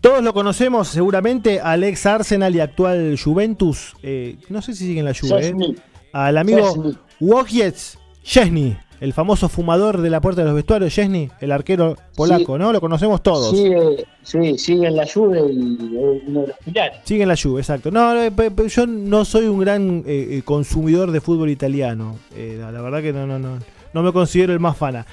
[0.00, 5.00] Todos lo conocemos seguramente al ex Arsenal y actual Juventus, eh, no sé si sigue
[5.00, 5.74] en la Juve, eh,
[6.12, 6.94] al amigo.
[7.20, 12.58] Wojciech Szczesny, el famoso fumador de la puerta de los vestuarios, Szczesny, el arquero polaco,
[12.58, 12.72] ¿no?
[12.72, 13.50] Lo conocemos todos.
[13.50, 16.98] Sigue, sí, sigue en la Juve y uno de los pilares.
[17.04, 17.90] Sigue en la Juve, exacto.
[17.90, 18.28] No,
[18.66, 22.18] yo no soy un gran eh, eh, consumidor de fútbol italiano.
[22.34, 23.58] Eh, la, la verdad que no, no, no,
[23.92, 25.06] no me considero el más fana.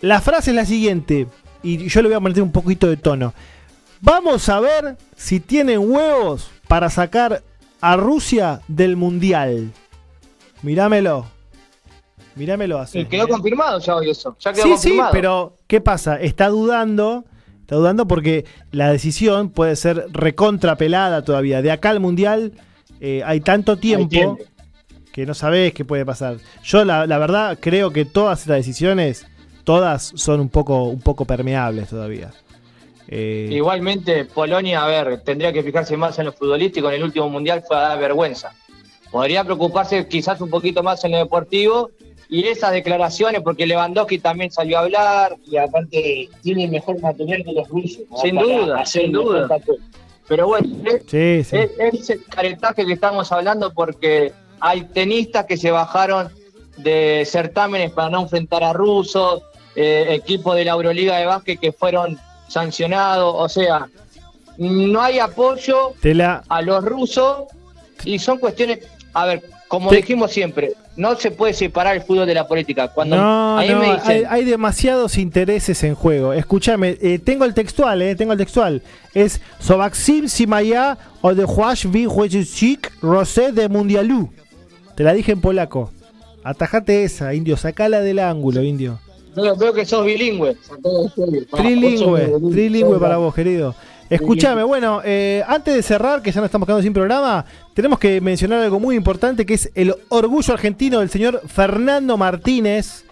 [0.00, 1.26] La frase es la siguiente,
[1.62, 3.34] y yo le voy a meter un poquito de tono.
[4.00, 7.42] Vamos a ver si tienen huevos para sacar
[7.80, 9.72] a Rusia del Mundial.
[10.62, 11.39] Mirámelo.
[12.36, 13.00] Mirámelo así.
[13.00, 15.12] Y quedó confirmado ya hoy eso, ya quedó Sí, sí, confirmado.
[15.12, 16.20] pero ¿qué pasa?
[16.20, 17.24] Está dudando,
[17.60, 21.60] está dudando porque la decisión puede ser recontrapelada todavía.
[21.62, 22.52] De acá al Mundial
[23.00, 24.38] eh, hay tanto tiempo
[25.12, 26.36] que no sabés qué puede pasar.
[26.62, 29.26] Yo la, la verdad creo que todas estas decisiones,
[29.64, 32.30] todas son un poco, un poco permeables todavía.
[33.08, 36.88] Eh, Igualmente, Polonia, a ver, tendría que fijarse más en lo futbolístico.
[36.88, 38.52] En el último mundial fue a dar vergüenza.
[39.10, 41.90] Podría preocuparse quizás un poquito más en lo deportivo
[42.30, 45.36] y esas declaraciones, porque Lewandowski también salió a hablar.
[45.46, 48.02] Y aparte tiene mejor material que los rusos.
[48.22, 49.48] Sin duda, sin duda.
[50.28, 51.56] Pero bueno, es, sí, sí.
[51.56, 56.28] es- es el caretaje que estamos hablando porque hay tenistas que se bajaron
[56.76, 59.42] de certámenes para no enfrentar a rusos,
[59.74, 62.16] eh, equipos de la Euroliga de básquet que fueron
[62.48, 63.34] sancionados.
[63.36, 63.88] O sea,
[64.56, 67.44] no hay apoyo la, a los rusos
[68.04, 68.80] y son cuestiones,
[69.14, 72.88] a ver, como dijimos siempre, no se puede separar el fútbol de la política.
[72.88, 76.32] Cuando No, a mí no, me dicen, hay, hay demasiados intereses en juego.
[76.32, 78.82] Escúchame, eh, tengo el textual, eh, tengo el textual.
[79.14, 84.30] Es Sobaxim Simaya o de Juash Vinjuechik Rosé de Mundialú.
[84.96, 85.92] Te la dije en polaco.
[86.42, 88.98] Atajate esa, indio, sacala del ángulo, indio.
[89.36, 90.56] veo, veo que sos bilingüe.
[91.56, 93.76] Trilingüe, trilingüe para vos, querido.
[94.10, 97.46] Escúchame, bueno, eh, antes de cerrar, que ya nos estamos quedando sin programa,
[97.80, 103.06] tenemos que mencionar algo muy importante que es el orgullo argentino del señor Fernando Martínez,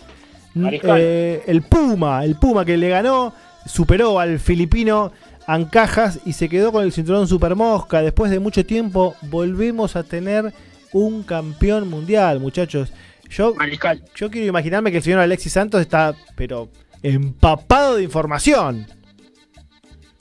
[0.54, 3.32] eh, el Puma, el Puma que le ganó,
[3.64, 5.10] superó al filipino
[5.46, 8.02] Ancajas y se quedó con el cinturón Super Mosca.
[8.02, 10.52] Después de mucho tiempo volvemos a tener
[10.92, 12.92] un campeón mundial, muchachos.
[13.30, 14.04] Yo, Mariscal.
[14.16, 16.68] yo quiero imaginarme que el señor Alexis Santos está, pero
[17.02, 18.86] empapado de información.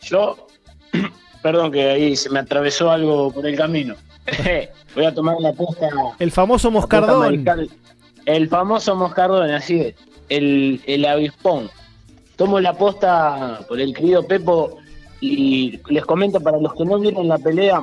[0.04, 0.48] Yo,
[1.44, 3.96] perdón que ahí se me atravesó algo por el camino.
[4.96, 5.90] Voy a tomar la posta.
[6.20, 7.46] El famoso Moscardón.
[8.26, 9.96] El famoso moscardón, así es.
[10.30, 11.70] El, el avispón.
[12.36, 14.78] Tomo la posta por el querido Pepo
[15.22, 17.82] y les comento para los que no vieron la pelea,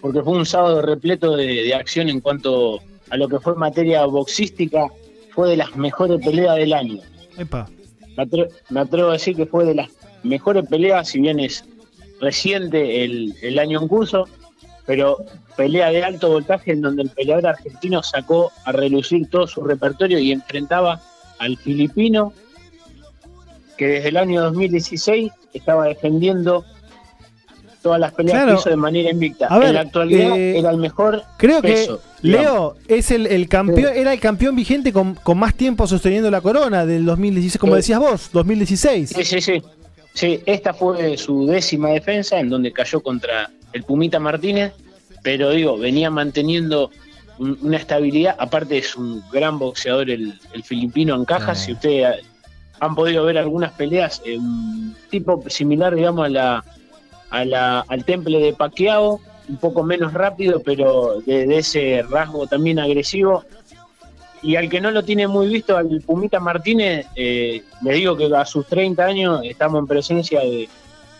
[0.00, 2.80] porque fue un sábado repleto de, de acción en cuanto
[3.10, 4.86] a lo que fue materia boxística,
[5.34, 7.00] fue de las mejores peleas del año.
[7.36, 7.68] Epa.
[8.16, 9.88] Me atre- me atrevo a decir que fue de las
[10.22, 11.64] mejores peleas, si bien es
[12.20, 14.26] reciente el, el año en curso,
[14.86, 15.18] pero
[15.56, 20.18] pelea de alto voltaje en donde el peleador argentino sacó a relucir todo su repertorio
[20.18, 21.00] y enfrentaba
[21.38, 22.32] al filipino
[23.76, 26.64] que desde el año 2016 estaba defendiendo
[27.82, 28.54] todas las peleas Claro.
[28.54, 29.48] que hizo de manera invicta.
[29.58, 32.00] Ver, en la actualidad eh, era el mejor Creo que digamos.
[32.22, 36.40] Leo es el, el campeón, era el campeón vigente con, con más tiempo sosteniendo la
[36.40, 37.76] corona del 2016, como Sí.
[37.78, 39.10] decías vos, 2016.
[39.14, 39.62] Sí, sí, sí.
[40.14, 44.72] Sí, esta fue su décima defensa en donde cayó contra el Pumita Martínez,
[45.22, 46.90] pero digo, venía manteniendo
[47.38, 48.36] un- una estabilidad.
[48.38, 51.58] Aparte es un gran boxeador el, el filipino en cajas.
[51.66, 56.64] Si ustedes ha- han podido ver algunas peleas, eh, un tipo similar, digamos, a la,
[57.30, 62.46] a la, al temple de Pacquiao, un poco menos rápido, pero de, de ese rasgo
[62.46, 63.44] también agresivo.
[64.42, 68.26] Y al que no lo tiene muy visto, al Pumita Martínez, eh, le digo que
[68.34, 70.68] a sus 30 años estamos en presencia de,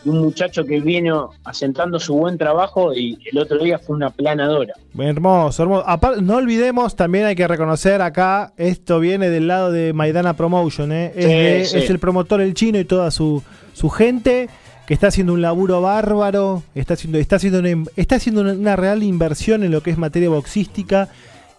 [0.05, 4.11] de un muchacho que vino asentando su buen trabajo y el otro día fue una
[4.11, 4.75] planadora.
[4.99, 5.87] Hermoso, hermoso.
[6.21, 11.13] No olvidemos, también hay que reconocer acá, esto viene del lado de Maidana Promotion, ¿eh?
[11.17, 11.79] es, Sí, de- sí.
[11.79, 13.43] es el promotor el chino y toda su,
[13.73, 14.49] su gente
[14.87, 18.77] que está haciendo un laburo bárbaro, está haciendo, está haciendo, una, está haciendo una, una
[18.77, 21.09] real inversión en lo que es materia boxística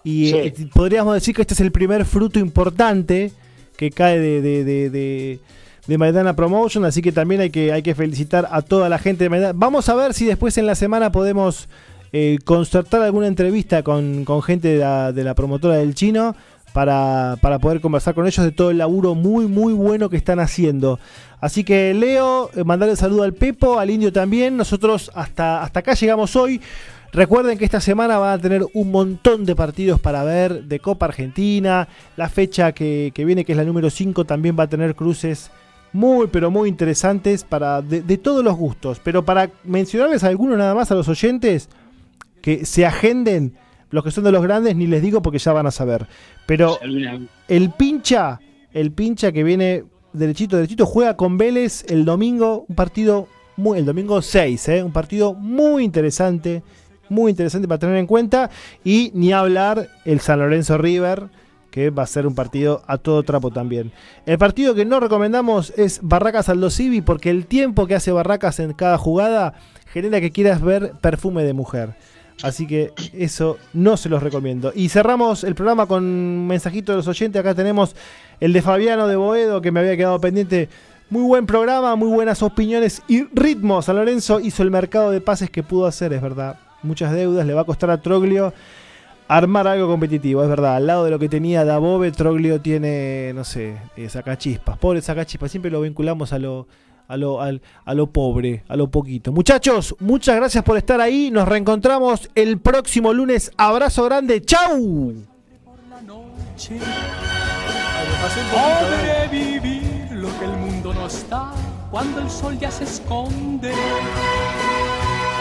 [0.03, 0.35] y Sí.
[0.37, 3.31] eh, podríamos decir que este es el primer fruto importante
[3.75, 5.39] que cae de, de, de,
[5.87, 9.23] de- Maidana Promotion, así que también hay que, hay que felicitar a toda la gente
[9.25, 9.53] de Maidana.
[9.55, 11.67] Vamos a ver si después en la semana podemos
[12.13, 16.35] eh, concertar alguna entrevista con, con gente de la, de la promotora del chino
[16.73, 20.39] para, para poder conversar con ellos de todo el laburo muy, muy bueno que están
[20.39, 20.99] haciendo.
[21.39, 24.57] Así que Leo, eh, mandarle saludo al Pepo, al Indio también.
[24.57, 26.59] Nosotros hasta, hasta acá llegamos hoy.
[27.13, 31.05] Recuerden que esta semana van a tener un montón de partidos para ver de Copa
[31.05, 31.87] Argentina.
[32.17, 35.49] La fecha que, que viene, que es la número 5, también va a tener cruces
[35.95, 38.99] muy, pero muy interesantes para de, de todos los gustos.
[39.03, 41.69] Pero para mencionarles algunos nada más a los oyentes,
[42.41, 43.53] que se agenden,
[43.89, 46.05] los que son de los grandes, ni les digo porque ya van a saber.
[46.45, 46.77] Pero
[47.47, 48.39] el pincha,
[48.71, 53.85] el pincha que viene derechito, derechito, juega con Vélez el domingo, un partido, muy, el
[53.85, 54.83] domingo 6, ¿eh?
[54.83, 56.61] un partido muy interesante,
[57.09, 58.49] muy interesante para tener en cuenta.
[58.83, 61.29] Y ni hablar el San Lorenzo River,
[61.75, 63.91] que va a ser un partido a todo trapo también.
[64.25, 68.61] El partido que no recomendamos es Barracas Aldo Civi, porque el tiempo que hace Barracas
[68.61, 69.55] en cada jugada
[69.91, 71.95] genera que quieras ver perfume de mujer.
[72.43, 74.71] Así que eso no se los recomiendo.
[74.73, 77.37] Y cerramos el programa con un mensajito de los oyentes.
[77.41, 77.93] Acá tenemos
[78.39, 80.69] el de Fabiano de Boedo, que me había quedado pendiente.
[81.09, 83.81] Muy buen programa, muy buenas opiniones y ritmo.
[83.81, 86.57] San Lorenzo hizo el mercado de pases que pudo hacer, es verdad.
[86.83, 88.53] Muchas deudas, le va a costar a Troglio
[89.27, 90.75] armar algo competitivo, es verdad.
[90.75, 94.77] Al lado de lo que tenía Dabove, Troglio tiene, no sé, eh, sacachispas.
[94.77, 96.67] Pobre sacachispas, siempre lo vinculamos a lo,
[97.07, 99.31] a lo, al- a lo pobre, a lo poquito.
[99.31, 101.29] Muchachos, muchas gracias por estar ahí.
[101.31, 103.51] Nos reencontramos el próximo lunes.
[103.57, 104.41] Abrazo grande.
[104.41, 105.13] ¡Chau!
[108.51, 111.51] Podré vivir lo que el mundo no está
[111.91, 113.71] cuando el sol ya se esconde.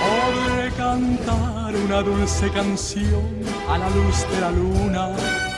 [0.05, 3.25] Podré cantar una dulce canción
[3.69, 5.54] a la luz de la luna